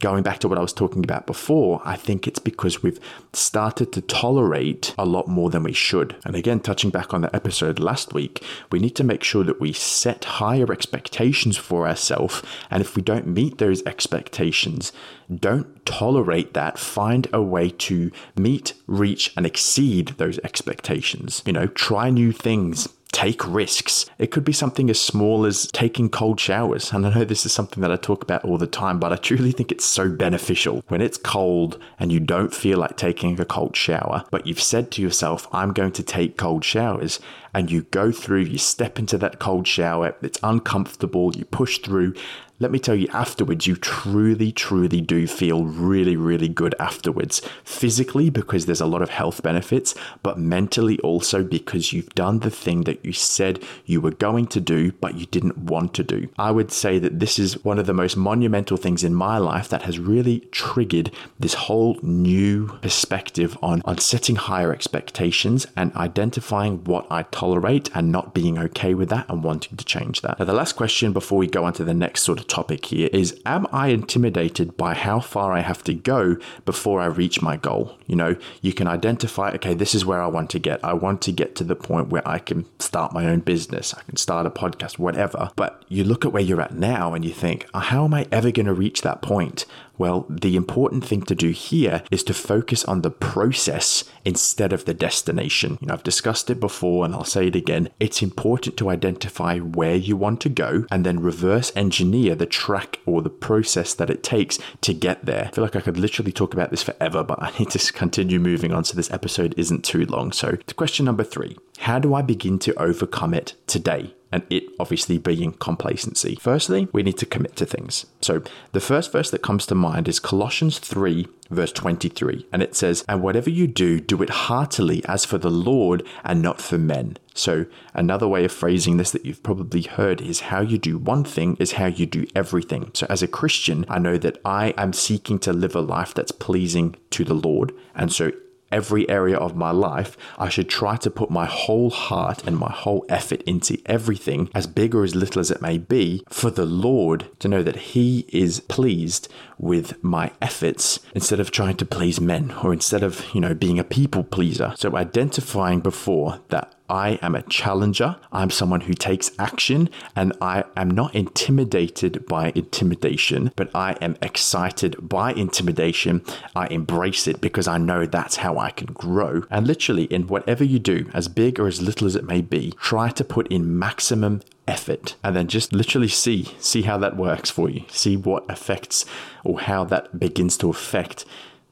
going 0.00 0.22
back 0.22 0.38
to 0.40 0.48
what 0.48 0.58
I 0.58 0.62
was 0.62 0.72
talking 0.72 1.04
about 1.04 1.26
before, 1.26 1.80
I 1.84 1.96
think 1.96 2.26
it's 2.26 2.38
because 2.38 2.82
we've 2.82 3.00
started 3.32 3.92
to 3.92 4.00
tolerate 4.00 4.94
a 4.98 5.04
lot 5.04 5.28
more 5.28 5.50
than 5.50 5.62
we 5.62 5.72
should. 5.72 6.16
And 6.24 6.34
again, 6.34 6.60
touching 6.60 6.90
back 6.90 7.14
on 7.14 7.20
the 7.20 7.34
episode 7.34 7.78
last 7.78 8.12
week, 8.12 8.42
we 8.70 8.78
need 8.78 8.96
to 8.96 9.04
make 9.04 9.22
sure 9.22 9.44
that 9.44 9.60
we 9.60 9.72
set 9.72 10.24
higher 10.24 10.72
expectations 10.72 11.56
for 11.56 11.86
ourselves. 11.86 12.42
And 12.70 12.80
if 12.80 12.96
we 12.96 13.02
don't 13.02 13.26
meet 13.26 13.58
those 13.58 13.84
expectations, 13.84 14.92
don't 15.34 15.84
tolerate 15.84 16.54
that. 16.54 16.78
Find 16.78 17.28
a 17.32 17.42
way 17.42 17.70
to 17.70 18.10
meet, 18.36 18.74
reach, 18.86 19.32
and 19.36 19.44
exceed 19.44 20.08
those 20.18 20.38
expectations. 20.40 21.42
You 21.46 21.52
know, 21.52 21.66
try 21.66 22.10
new 22.10 22.32
things, 22.32 22.88
take 23.12 23.46
risks. 23.46 24.06
It 24.18 24.30
could 24.30 24.44
be 24.44 24.52
something 24.52 24.90
as 24.90 25.00
small 25.00 25.44
as 25.44 25.66
taking 25.72 26.08
cold 26.08 26.38
showers. 26.38 26.92
And 26.92 27.06
I 27.06 27.14
know 27.14 27.24
this 27.24 27.46
is 27.46 27.52
something 27.52 27.80
that 27.80 27.90
I 27.90 27.96
talk 27.96 28.22
about 28.22 28.44
all 28.44 28.58
the 28.58 28.66
time, 28.66 28.98
but 28.98 29.12
I 29.12 29.16
truly 29.16 29.52
think 29.52 29.72
it's 29.72 29.84
so 29.84 30.10
beneficial. 30.10 30.84
When 30.88 31.00
it's 31.00 31.18
cold 31.18 31.78
and 31.98 32.12
you 32.12 32.20
don't 32.20 32.54
feel 32.54 32.78
like 32.78 32.96
taking 32.96 33.38
a 33.40 33.44
cold 33.44 33.76
shower, 33.76 34.24
but 34.30 34.46
you've 34.46 34.60
said 34.60 34.90
to 34.92 35.02
yourself, 35.02 35.48
I'm 35.52 35.72
going 35.72 35.92
to 35.92 36.02
take 36.02 36.36
cold 36.36 36.64
showers, 36.64 37.18
and 37.54 37.70
you 37.70 37.82
go 37.82 38.12
through, 38.12 38.42
you 38.42 38.58
step 38.58 38.98
into 38.98 39.18
that 39.18 39.38
cold 39.38 39.66
shower, 39.66 40.14
it's 40.22 40.38
uncomfortable, 40.42 41.34
you 41.34 41.44
push 41.44 41.78
through, 41.78 42.14
let 42.60 42.72
me 42.72 42.78
tell 42.80 42.96
you, 42.96 43.06
afterwards, 43.12 43.66
you 43.66 43.76
truly, 43.76 44.50
truly 44.50 45.00
do 45.00 45.26
feel 45.28 45.64
really, 45.64 46.16
really 46.16 46.48
good 46.48 46.74
afterwards. 46.80 47.40
Physically, 47.62 48.30
because 48.30 48.66
there's 48.66 48.80
a 48.80 48.86
lot 48.86 49.00
of 49.02 49.10
health 49.10 49.42
benefits, 49.42 49.94
but 50.24 50.38
mentally 50.38 50.98
also 51.00 51.44
because 51.44 51.92
you've 51.92 52.12
done 52.14 52.40
the 52.40 52.50
thing 52.50 52.82
that 52.82 53.04
you 53.04 53.12
said 53.12 53.62
you 53.86 54.00
were 54.00 54.10
going 54.10 54.46
to 54.48 54.60
do, 54.60 54.90
but 54.92 55.14
you 55.14 55.26
didn't 55.26 55.56
want 55.58 55.94
to 55.94 56.02
do. 56.02 56.28
I 56.36 56.50
would 56.50 56.72
say 56.72 56.98
that 56.98 57.20
this 57.20 57.38
is 57.38 57.64
one 57.64 57.78
of 57.78 57.86
the 57.86 57.94
most 57.94 58.16
monumental 58.16 58.76
things 58.76 59.04
in 59.04 59.14
my 59.14 59.38
life 59.38 59.68
that 59.68 59.82
has 59.82 60.00
really 60.00 60.40
triggered 60.50 61.12
this 61.38 61.54
whole 61.54 61.98
new 62.02 62.68
perspective 62.82 63.56
on, 63.62 63.82
on 63.84 63.98
setting 63.98 64.34
higher 64.34 64.72
expectations 64.72 65.66
and 65.76 65.94
identifying 65.94 66.82
what 66.84 67.06
I 67.08 67.22
tolerate 67.22 67.88
and 67.94 68.10
not 68.10 68.34
being 68.34 68.58
okay 68.58 68.94
with 68.94 69.10
that 69.10 69.28
and 69.28 69.44
wanting 69.44 69.76
to 69.76 69.84
change 69.84 70.22
that. 70.22 70.40
Now, 70.40 70.44
the 70.44 70.52
last 70.52 70.72
question 70.72 71.12
before 71.12 71.38
we 71.38 71.46
go 71.46 71.64
on 71.64 71.72
to 71.74 71.84
the 71.84 71.94
next 71.94 72.22
sort 72.22 72.40
of 72.40 72.47
topic 72.48 72.86
here 72.86 73.08
is 73.12 73.40
Am 73.46 73.66
I 73.72 73.88
intimidated 73.88 74.76
by 74.76 74.94
how 74.94 75.20
far 75.20 75.52
I 75.52 75.60
have 75.60 75.84
to 75.84 75.94
go 75.94 76.36
before 76.64 77.00
I 77.00 77.06
reach 77.06 77.42
my 77.42 77.56
goal? 77.56 77.96
You 78.06 78.16
know, 78.16 78.36
you 78.62 78.72
can 78.72 78.86
identify, 78.86 79.50
okay, 79.52 79.74
this 79.74 79.94
is 79.94 80.04
where 80.04 80.20
I 80.20 80.26
want 80.26 80.50
to 80.50 80.58
get. 80.58 80.82
I 80.84 80.94
want 80.94 81.22
to 81.22 81.32
get 81.32 81.54
to 81.56 81.64
the 81.64 81.76
point 81.76 82.08
where 82.08 82.26
I 82.26 82.38
can 82.38 82.66
start 82.78 83.12
my 83.12 83.26
own 83.26 83.40
business, 83.40 83.94
I 83.94 84.02
can 84.02 84.16
start 84.16 84.46
a 84.46 84.50
podcast, 84.50 84.98
whatever. 84.98 85.50
But 85.56 85.84
you 85.88 86.04
look 86.04 86.24
at 86.24 86.32
where 86.32 86.42
you're 86.42 86.60
at 86.60 86.74
now 86.74 87.14
and 87.14 87.24
you 87.24 87.32
think, 87.32 87.66
how 87.74 88.04
am 88.04 88.14
I 88.14 88.26
ever 88.32 88.50
going 88.50 88.66
to 88.66 88.74
reach 88.74 89.02
that 89.02 89.22
point? 89.22 89.66
Well, 89.98 90.26
the 90.30 90.56
important 90.56 91.04
thing 91.04 91.22
to 91.22 91.34
do 91.34 91.50
here 91.50 92.02
is 92.10 92.22
to 92.24 92.34
focus 92.34 92.84
on 92.84 93.02
the 93.02 93.10
process 93.10 94.04
instead 94.24 94.72
of 94.72 94.84
the 94.84 94.94
destination. 94.94 95.76
You 95.80 95.88
know, 95.88 95.94
I've 95.94 96.02
discussed 96.04 96.48
it 96.50 96.60
before 96.60 97.04
and 97.04 97.14
I'll 97.14 97.24
say 97.24 97.48
it 97.48 97.56
again. 97.56 97.90
It's 97.98 98.22
important 98.22 98.76
to 98.76 98.90
identify 98.90 99.58
where 99.58 99.96
you 99.96 100.16
want 100.16 100.40
to 100.42 100.48
go 100.48 100.86
and 100.90 101.04
then 101.04 101.20
reverse 101.20 101.72
engineer 101.74 102.36
the 102.36 102.46
track 102.46 103.00
or 103.06 103.22
the 103.22 103.30
process 103.30 103.92
that 103.94 104.10
it 104.10 104.22
takes 104.22 104.58
to 104.82 104.94
get 104.94 105.26
there. 105.26 105.46
I 105.46 105.54
feel 105.54 105.64
like 105.64 105.76
I 105.76 105.80
could 105.80 105.98
literally 105.98 106.32
talk 106.32 106.54
about 106.54 106.70
this 106.70 106.82
forever, 106.82 107.24
but 107.24 107.42
I 107.42 107.52
need 107.58 107.70
to 107.70 107.92
continue 107.92 108.38
moving 108.38 108.72
on 108.72 108.84
so 108.84 108.94
this 108.94 109.10
episode 109.10 109.54
isn't 109.56 109.84
too 109.84 110.06
long. 110.06 110.30
So, 110.30 110.52
to 110.52 110.74
question 110.74 111.06
number 111.06 111.24
three 111.24 111.56
How 111.78 111.98
do 111.98 112.14
I 112.14 112.22
begin 112.22 112.58
to 112.60 112.74
overcome 112.80 113.34
it 113.34 113.54
today? 113.66 114.14
And 114.30 114.42
it 114.50 114.64
obviously 114.78 115.18
being 115.18 115.52
complacency. 115.52 116.36
Firstly, 116.40 116.88
we 116.92 117.02
need 117.02 117.18
to 117.18 117.26
commit 117.26 117.56
to 117.56 117.66
things. 117.66 118.06
So 118.20 118.42
the 118.72 118.80
first 118.80 119.12
verse 119.12 119.30
that 119.30 119.42
comes 119.42 119.66
to 119.66 119.74
mind 119.74 120.08
is 120.08 120.20
Colossians 120.20 120.78
3, 120.78 121.26
verse 121.50 121.72
23, 121.72 122.46
and 122.52 122.62
it 122.62 122.74
says, 122.74 123.04
And 123.08 123.22
whatever 123.22 123.50
you 123.50 123.66
do, 123.66 124.00
do 124.00 124.22
it 124.22 124.30
heartily 124.30 125.04
as 125.06 125.24
for 125.24 125.38
the 125.38 125.50
Lord 125.50 126.06
and 126.24 126.42
not 126.42 126.60
for 126.60 126.78
men. 126.78 127.16
So 127.34 127.66
another 127.94 128.26
way 128.26 128.44
of 128.44 128.52
phrasing 128.52 128.96
this 128.96 129.12
that 129.12 129.24
you've 129.24 129.42
probably 129.42 129.82
heard 129.82 130.20
is 130.20 130.40
how 130.40 130.60
you 130.60 130.76
do 130.76 130.98
one 130.98 131.24
thing 131.24 131.56
is 131.60 131.72
how 131.72 131.86
you 131.86 132.04
do 132.04 132.26
everything. 132.34 132.90
So 132.94 133.06
as 133.08 133.22
a 133.22 133.28
Christian, 133.28 133.84
I 133.88 133.98
know 133.98 134.18
that 134.18 134.40
I 134.44 134.74
am 134.76 134.92
seeking 134.92 135.38
to 135.40 135.52
live 135.52 135.76
a 135.76 135.80
life 135.80 136.14
that's 136.14 136.32
pleasing 136.32 136.96
to 137.10 137.24
the 137.24 137.34
Lord. 137.34 137.72
And 137.94 138.12
so 138.12 138.32
every 138.70 139.08
area 139.08 139.36
of 139.36 139.56
my 139.56 139.70
life, 139.70 140.16
I 140.38 140.48
should 140.48 140.68
try 140.68 140.96
to 140.96 141.10
put 141.10 141.30
my 141.30 141.46
whole 141.46 141.90
heart 141.90 142.44
and 142.46 142.56
my 142.56 142.70
whole 142.70 143.04
effort 143.08 143.42
into 143.42 143.80
everything, 143.86 144.50
as 144.54 144.66
big 144.66 144.94
or 144.94 145.04
as 145.04 145.14
little 145.14 145.40
as 145.40 145.50
it 145.50 145.62
may 145.62 145.78
be, 145.78 146.22
for 146.28 146.50
the 146.50 146.66
Lord 146.66 147.26
to 147.40 147.48
know 147.48 147.62
that 147.62 147.76
He 147.76 148.26
is 148.28 148.60
pleased 148.60 149.28
with 149.58 150.02
my 150.02 150.32
efforts 150.40 151.00
instead 151.14 151.40
of 151.40 151.50
trying 151.50 151.76
to 151.76 151.86
please 151.86 152.20
men 152.20 152.52
or 152.62 152.72
instead 152.72 153.02
of, 153.02 153.24
you 153.34 153.40
know, 153.40 153.54
being 153.54 153.78
a 153.78 153.84
people 153.84 154.24
pleaser. 154.24 154.72
So 154.76 154.96
identifying 154.96 155.80
before 155.80 156.40
that 156.48 156.74
I 156.88 157.18
am 157.22 157.34
a 157.34 157.42
challenger. 157.42 158.16
I'm 158.32 158.50
someone 158.50 158.82
who 158.82 158.94
takes 158.94 159.30
action 159.38 159.90
and 160.16 160.32
I 160.40 160.64
am 160.76 160.90
not 160.90 161.14
intimidated 161.14 162.26
by 162.26 162.52
intimidation, 162.54 163.52
but 163.56 163.70
I 163.74 163.92
am 164.00 164.16
excited 164.22 164.96
by 165.08 165.32
intimidation. 165.32 166.24
I 166.56 166.66
embrace 166.68 167.26
it 167.28 167.40
because 167.40 167.68
I 167.68 167.78
know 167.78 168.06
that's 168.06 168.36
how 168.36 168.58
I 168.58 168.70
can 168.70 168.92
grow. 168.92 169.44
And 169.50 169.66
literally, 169.66 170.04
in 170.04 170.26
whatever 170.26 170.64
you 170.64 170.78
do, 170.78 171.10
as 171.12 171.28
big 171.28 171.60
or 171.60 171.66
as 171.66 171.82
little 171.82 172.06
as 172.06 172.16
it 172.16 172.24
may 172.24 172.40
be, 172.40 172.72
try 172.80 173.10
to 173.10 173.24
put 173.24 173.46
in 173.48 173.78
maximum 173.78 174.40
effort 174.66 175.16
and 175.24 175.34
then 175.34 175.48
just 175.48 175.72
literally 175.72 176.08
see 176.08 176.44
see 176.58 176.82
how 176.82 176.98
that 176.98 177.16
works 177.16 177.48
for 177.48 177.70
you 177.70 177.82
see 177.88 178.18
what 178.18 178.44
affects 178.50 179.06
or 179.42 179.60
how 179.60 179.82
that 179.82 180.18
begins 180.18 180.58
to 180.58 180.68
affect 180.68 181.24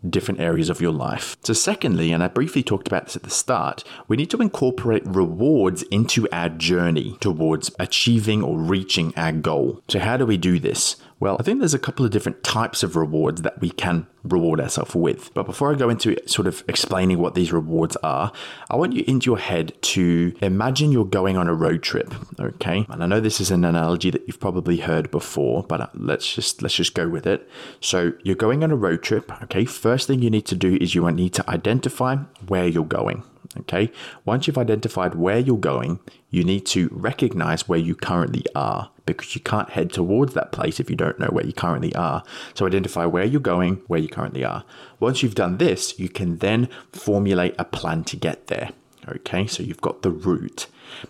different 0.08 0.40
areas 0.40 0.70
of 0.70 0.80
your 0.80 0.92
life. 0.92 1.36
So, 1.42 1.52
secondly, 1.52 2.12
and 2.12 2.22
I 2.22 2.28
briefly 2.28 2.62
talked 2.62 2.86
about 2.86 3.06
this 3.06 3.16
at 3.16 3.22
the 3.22 3.30
start, 3.30 3.84
we 4.08 4.16
need 4.16 4.30
to 4.30 4.42
incorporate 4.42 5.06
rewards 5.06 5.82
into 5.84 6.28
our 6.30 6.48
journey 6.48 7.16
towards 7.20 7.70
achieving 7.78 8.42
or 8.42 8.58
reaching 8.58 9.12
our 9.16 9.32
goal. 9.32 9.82
So, 9.88 9.98
how 9.98 10.16
do 10.16 10.26
we 10.26 10.36
do 10.36 10.58
this? 10.58 10.96
Well, 11.18 11.38
I 11.40 11.42
think 11.42 11.60
there's 11.60 11.72
a 11.72 11.78
couple 11.78 12.04
of 12.04 12.10
different 12.10 12.44
types 12.44 12.82
of 12.82 12.94
rewards 12.94 13.40
that 13.40 13.58
we 13.60 13.70
can 13.70 14.06
reward 14.22 14.60
ourselves 14.60 14.94
with. 14.94 15.32
But 15.32 15.46
before 15.46 15.72
I 15.72 15.76
go 15.76 15.88
into 15.88 16.16
sort 16.28 16.46
of 16.46 16.62
explaining 16.68 17.18
what 17.18 17.34
these 17.34 17.52
rewards 17.52 17.96
are, 18.02 18.32
I 18.70 18.76
want 18.76 18.92
you 18.92 19.02
into 19.06 19.30
your 19.30 19.38
head 19.38 19.72
to 19.80 20.34
imagine 20.42 20.92
you're 20.92 21.06
going 21.06 21.38
on 21.38 21.48
a 21.48 21.54
road 21.54 21.82
trip, 21.82 22.14
okay? 22.38 22.84
And 22.90 23.02
I 23.02 23.06
know 23.06 23.20
this 23.20 23.40
is 23.40 23.50
an 23.50 23.64
analogy 23.64 24.10
that 24.10 24.26
you've 24.26 24.40
probably 24.40 24.78
heard 24.78 25.10
before, 25.10 25.62
but 25.62 25.80
uh, 25.80 25.86
let's 25.94 26.34
just 26.34 26.60
let's 26.60 26.74
just 26.74 26.94
go 26.94 27.08
with 27.08 27.26
it. 27.26 27.48
So, 27.80 28.12
you're 28.22 28.36
going 28.36 28.62
on 28.62 28.70
a 28.70 28.76
road 28.76 29.02
trip, 29.02 29.32
okay? 29.44 29.64
First 29.64 30.08
thing 30.08 30.20
you 30.20 30.30
need 30.30 30.46
to 30.46 30.54
do 30.54 30.76
is 30.80 30.94
you 30.94 31.10
need 31.10 31.32
to 31.34 31.48
identify 31.48 32.16
where 32.46 32.66
you're 32.66 32.84
going. 32.84 33.22
Okay, 33.60 33.90
once 34.24 34.46
you've 34.46 34.58
identified 34.58 35.14
where 35.14 35.38
you're 35.38 35.56
going, 35.56 36.00
you 36.30 36.44
need 36.44 36.66
to 36.66 36.88
recognize 36.92 37.68
where 37.68 37.78
you 37.78 37.94
currently 37.94 38.44
are 38.54 38.90
because 39.06 39.34
you 39.34 39.40
can't 39.40 39.70
head 39.70 39.92
towards 39.92 40.34
that 40.34 40.52
place 40.52 40.80
if 40.80 40.90
you 40.90 40.96
don't 40.96 41.18
know 41.18 41.28
where 41.28 41.46
you 41.46 41.52
currently 41.52 41.94
are. 41.94 42.22
So 42.54 42.66
identify 42.66 43.06
where 43.06 43.24
you're 43.24 43.40
going, 43.40 43.76
where 43.86 44.00
you 44.00 44.08
currently 44.08 44.44
are. 44.44 44.64
Once 45.00 45.22
you've 45.22 45.34
done 45.34 45.58
this, 45.58 45.98
you 45.98 46.08
can 46.08 46.38
then 46.38 46.68
formulate 46.92 47.54
a 47.58 47.64
plan 47.64 48.04
to 48.04 48.16
get 48.16 48.48
there. 48.48 48.70
Okay, 49.08 49.46
so 49.46 49.62
you've 49.62 49.80
got 49.80 50.02
the 50.02 50.10
route. 50.10 50.66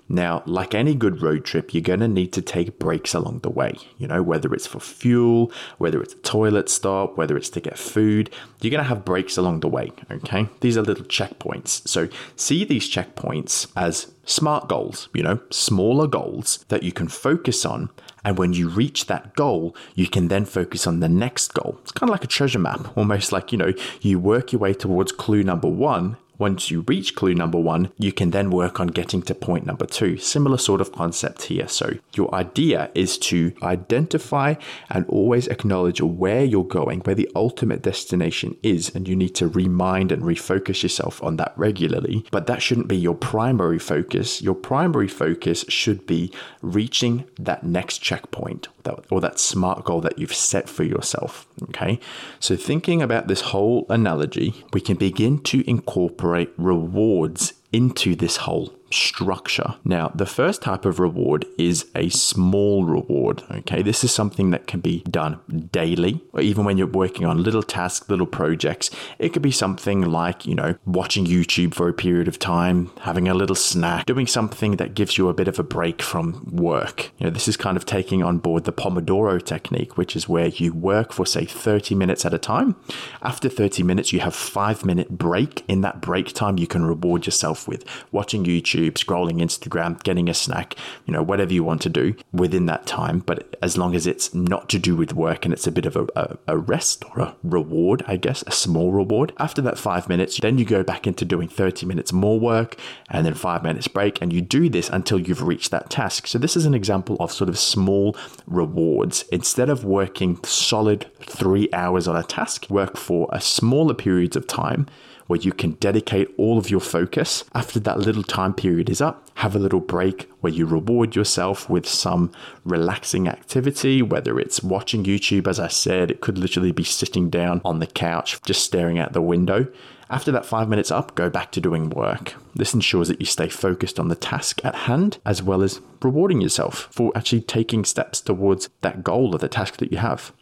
Now, 0.09 0.43
like 0.47 0.75
any 0.75 0.95
good 0.95 1.23
road 1.23 1.45
trip, 1.45 1.75
you're 1.75 1.83
going 1.83 2.01
to 2.01 2.09
need 2.09 2.33
to 2.35 2.43
take 2.43 2.79
breaks 2.79 3.15
along 3.15 3.41
the 3.41 3.51
way. 3.51 3.75
You 3.99 4.07
know, 4.07 4.23
whether 4.23 4.53
it's 4.55 4.67
for 4.67 4.81
fuel, 4.81 5.53
whether 5.79 6.01
it's 6.03 6.15
a 6.15 6.19
toilet 6.19 6.69
stop, 6.69 7.17
whether 7.17 7.37
it's 7.37 7.51
to 7.51 7.61
get 7.61 7.79
food, 7.79 8.31
you're 8.61 8.71
going 8.71 8.83
to 8.83 8.89
have 8.89 9.05
breaks 9.05 9.37
along 9.37 9.61
the 9.61 9.69
way. 9.69 9.93
Okay, 10.11 10.49
these 10.61 10.77
are 10.77 10.83
little 10.83 11.05
checkpoints. 11.05 11.87
So, 11.89 12.09
see 12.37 12.65
these 12.65 12.91
checkpoints 12.91 13.71
as 13.77 14.13
smart 14.27 14.69
goals, 14.69 15.09
you 15.15 15.23
know, 15.23 15.41
smaller 15.51 16.07
goals 16.07 16.65
that 16.69 16.83
you 16.83 16.93
can 16.93 17.09
focus 17.09 17.65
on. 17.65 17.89
And 18.25 18.37
when 18.37 18.53
you 18.53 18.69
reach 18.69 19.07
that 19.07 19.37
goal, 19.37 19.77
you 19.95 20.09
can 20.09 20.29
then 20.29 20.45
focus 20.45 20.87
on 20.87 21.01
the 21.01 21.09
next 21.09 21.55
goal. 21.55 21.79
It's 21.83 21.93
kind 21.93 22.11
of 22.11 22.13
like 22.13 22.25
a 22.25 22.29
treasure 22.29 22.59
map, 22.59 22.89
almost 22.97 23.33
like, 23.33 23.53
you 23.53 23.59
know, 23.59 23.73
you 24.01 24.19
work 24.19 24.53
your 24.53 24.61
way 24.61 24.75
towards 24.75 25.13
clue 25.13 25.43
number 25.43 25.69
one 25.69 26.17
once 26.39 26.71
you 26.71 26.85
reach 26.87 27.15
clue 27.15 27.35
number 27.35 27.59
one, 27.59 27.91
you 27.99 28.13
can 28.13 28.31
then 28.31 28.51
work 28.51 28.81
on 28.81 28.89
getting 28.89 29.23
to 29.23 29.35
point 29.35 29.67
number 29.67 29.87
two. 29.87 30.17
Similar 30.19 30.59
sort 30.59 30.81
of 30.81 30.93
concept 30.93 31.45
here. 31.45 31.69
So, 31.69 31.95
your 32.15 32.35
idea 32.35 32.91
is 32.95 33.19
to 33.19 33.53
identify 33.63 34.55
and 34.91 35.07
always 35.07 35.47
acknowledge 35.49 36.01
where 36.01 36.45
you're 36.45 36.65
going, 36.65 37.01
where 37.01 37.15
the 37.15 37.31
ultimate 37.35 37.83
destination 37.83 38.57
is, 38.63 38.95
and 38.95 39.09
you 39.09 39.17
need 39.17 39.35
to 39.37 39.49
remind 39.49 40.13
and 40.13 40.23
refocus 40.23 40.83
yourself 40.83 41.23
on 41.23 41.37
that 41.37 41.53
regularly. 41.57 42.25
But 42.31 42.47
that 42.47 42.63
shouldn't 42.63 42.89
be 42.89 42.97
your 42.97 43.15
primary 43.15 43.79
focus. 43.79 44.43
Your 44.43 44.55
primary 44.55 45.09
focus 45.09 45.65
should 45.69 46.07
be 46.07 46.33
reaching 46.63 47.25
that 47.39 47.65
next 47.65 47.99
checkpoint 47.99 48.69
or 49.11 49.21
that 49.21 49.39
smart 49.39 49.85
goal 49.85 50.01
that 50.01 50.19
you've 50.19 50.35
set 50.35 50.69
for 50.69 50.85
yourself. 50.85 51.47
Okay. 51.65 51.99
So, 52.41 52.57
thinking 52.57 53.03
about 53.03 53.29
this 53.29 53.41
whole 53.41 53.87
analogy, 53.89 54.65
we 54.73 54.81
can 54.81 54.97
begin 54.97 55.43
to 55.45 55.69
incorporate 55.69 56.53
rewards 56.57 57.55
into 57.73 58.15
this 58.15 58.39
whole 58.39 58.73
structure. 58.97 59.75
Now, 59.85 60.11
the 60.15 60.27
first 60.27 60.63
type 60.63 60.85
of 60.85 60.99
reward 60.99 61.45
is 61.59 61.87
a 61.95 62.09
small 62.09 62.85
reward. 62.85 63.43
Okay, 63.51 63.83
this 63.83 64.03
is 64.05 64.13
something 64.13 64.51
that 64.51 64.67
can 64.67 64.81
be 64.81 65.01
done 65.11 65.69
daily, 65.73 66.23
or 66.33 66.41
even 66.41 66.65
when 66.65 66.79
you're 66.79 66.87
working 66.87 67.27
on 67.27 67.43
little 67.43 67.63
tasks, 67.63 68.09
little 68.09 68.27
projects. 68.27 68.91
It 69.19 69.33
could 69.33 69.43
be 69.43 69.51
something 69.51 70.03
like, 70.03 70.47
you 70.47 70.55
know, 70.55 70.77
watching 70.87 71.27
YouTube 71.27 71.75
for 71.75 71.89
a 71.89 71.95
period 71.95 72.29
of 72.29 72.39
time, 72.39 72.91
having 73.01 73.29
a 73.29 73.35
little 73.35 73.57
snack, 73.57 74.07
doing 74.07 74.27
something 74.27 74.77
that 74.77 74.95
gives 74.95 75.19
you 75.19 75.29
a 75.29 75.35
bit 75.35 75.49
of 75.49 75.59
a 75.59 75.63
break 75.63 76.03
from 76.03 76.45
work. 76.51 77.11
You 77.19 77.27
know, 77.27 77.31
this 77.31 77.49
is 77.49 77.57
kind 77.57 77.77
of 77.77 77.85
taking 77.85 78.23
on 78.23 78.39
board 78.39 78.65
the 78.65 78.73
Pomodoro 78.73 79.45
technique, 79.45 79.97
which 79.97 80.17
is 80.17 80.29
where 80.29 80.49
you 80.49 80.73
work 80.73 81.13
for, 81.13 81.27
say, 81.27 81.45
30 81.45 81.95
minutes 81.95 82.25
at 82.25 82.35
a 82.35 82.39
time. 82.39 82.77
After 83.23 83.49
30 83.49 83.83
minutes, 83.83 84.13
you 84.13 84.21
have 84.21 84.35
five 84.35 84.85
minute 84.85 85.11
break. 85.11 85.65
In 85.69 85.81
that 85.83 86.01
break 86.01 86.33
time, 86.33 86.59
you 86.59 86.67
can 86.67 86.85
reward 86.85 87.27
yourself 87.27 87.67
with 87.69 87.85
watching 88.13 88.45
YouTube, 88.45 88.86
scrolling 88.95 89.41
Instagram, 89.43 90.03
getting 90.03 90.29
a 90.29 90.35
snack, 90.35 90.75
you 91.05 91.13
know, 91.13 91.23
whatever 91.23 91.53
you 91.53 91.65
want 91.65 91.83
to 91.83 91.89
do 91.89 92.15
within 92.33 92.67
that 92.67 92.87
time. 92.87 93.21
But 93.21 93.57
as 93.63 93.77
long 93.77 93.95
as 93.95 94.07
it's 94.07 94.35
not 94.35 94.69
to 94.71 94.79
do 94.79 94.97
with 94.97 95.15
work 95.15 95.45
and 95.45 95.53
it's 95.53 95.67
a 95.67 95.73
bit 95.73 95.87
of 95.87 95.97
a, 95.97 96.07
a, 96.17 96.39
a 96.49 96.57
rest 96.57 97.05
or 97.05 97.21
a 97.21 97.37
reward, 97.43 98.05
I 98.07 98.17
guess, 98.17 98.43
a 98.47 98.53
small 98.53 98.93
reward. 98.93 99.33
After 99.39 99.63
that 99.63 99.79
five 99.79 100.09
minutes, 100.09 100.39
then 100.41 100.59
you 100.59 100.65
go 100.65 100.83
back 100.83 101.07
into 101.07 101.25
doing 101.25 101.49
30 101.49 101.87
minutes 101.87 102.13
more 102.13 102.39
work 102.39 102.77
and 103.11 103.27
then 103.27 103.35
five 103.35 103.63
minutes 103.63 103.89
break. 103.89 104.21
And 104.21 104.33
you 104.33 104.41
do 104.41 104.69
this 104.69 104.89
until 104.89 105.19
you've 105.19 105.43
reached 105.43 105.71
that 105.71 105.91
task. 105.91 106.27
So 106.27 106.39
this 106.39 106.57
is 106.57 106.67
an 106.67 106.75
example 106.75 107.17
of 107.21 107.33
sort 107.33 107.49
of 107.49 107.59
small 107.59 108.17
rewards. 108.47 109.25
Instead 109.33 109.69
of 109.69 109.85
working 109.85 110.43
solid 110.45 111.11
three 111.21 111.69
hours 111.73 112.09
on 112.09 112.17
a 112.17 112.23
task, 112.23 112.69
work 112.71 112.97
for 112.97 113.29
a 113.33 113.41
smaller 113.41 113.95
periods 113.95 114.37
of 114.37 114.47
time 114.47 114.87
where 115.27 115.41
you 115.41 115.53
can 115.53 115.73
dedicate 115.73 116.29
all 116.37 116.59
of 116.59 116.71
your 116.71 116.81
focus. 116.81 117.45
After 117.55 117.81
that 117.81 117.99
little 117.99 118.23
time 118.23 118.55
period 118.55 118.89
is 118.89 119.01
up, 119.01 119.29
have 119.37 119.55
a 119.55 119.59
little 119.59 119.81
break 119.81 120.31
where 120.41 120.53
you 120.53 120.67
reward 120.67 121.15
yourself 121.17 121.69
with 121.69 121.89
some 121.89 122.33
relaxing 122.65 123.29
activity, 123.29 124.03
whether 124.03 124.39
it's 124.39 124.63
watching 124.63 125.05
YouTube, 125.05 125.47
as 125.47 125.61
I 125.61 125.69
said, 125.69 126.11
it 126.11 126.21
could 126.21 126.39
literally 126.39 126.73
be 126.73 126.85
sitting 126.85 127.31
down 127.31 127.61
on 127.65 127.81
the 127.81 127.87
couch, 127.87 128.41
just 128.43 128.65
staring 128.65 128.99
out 128.99 129.13
the 129.13 129.23
window. 129.23 129.67
After 130.09 130.31
that 130.33 130.47
five 130.47 130.69
minutes 130.69 130.93
up, 130.93 131.17
go 131.17 131.29
back 131.29 131.51
to 131.53 131.61
doing 131.61 131.91
work. 131.91 132.35
This 132.55 132.75
ensures 132.75 133.09
that 133.09 133.21
you 133.21 133.27
stay 133.27 133.49
focused 133.49 133.99
on 133.99 134.09
the 134.09 134.15
task 134.15 134.65
at 134.65 134.75
hand, 134.75 135.19
as 135.27 135.43
well 135.43 135.63
as 135.63 135.81
rewarding 136.01 136.41
yourself 136.41 136.89
for 136.93 137.11
actually 137.17 137.41
taking 137.41 137.85
steps 137.85 138.21
towards 138.21 138.69
that 138.83 139.03
goal 139.03 139.35
or 139.35 139.39
the 139.39 139.49
task 139.49 139.79
that 139.79 139.91
you 139.91 139.99
have. 139.99 140.33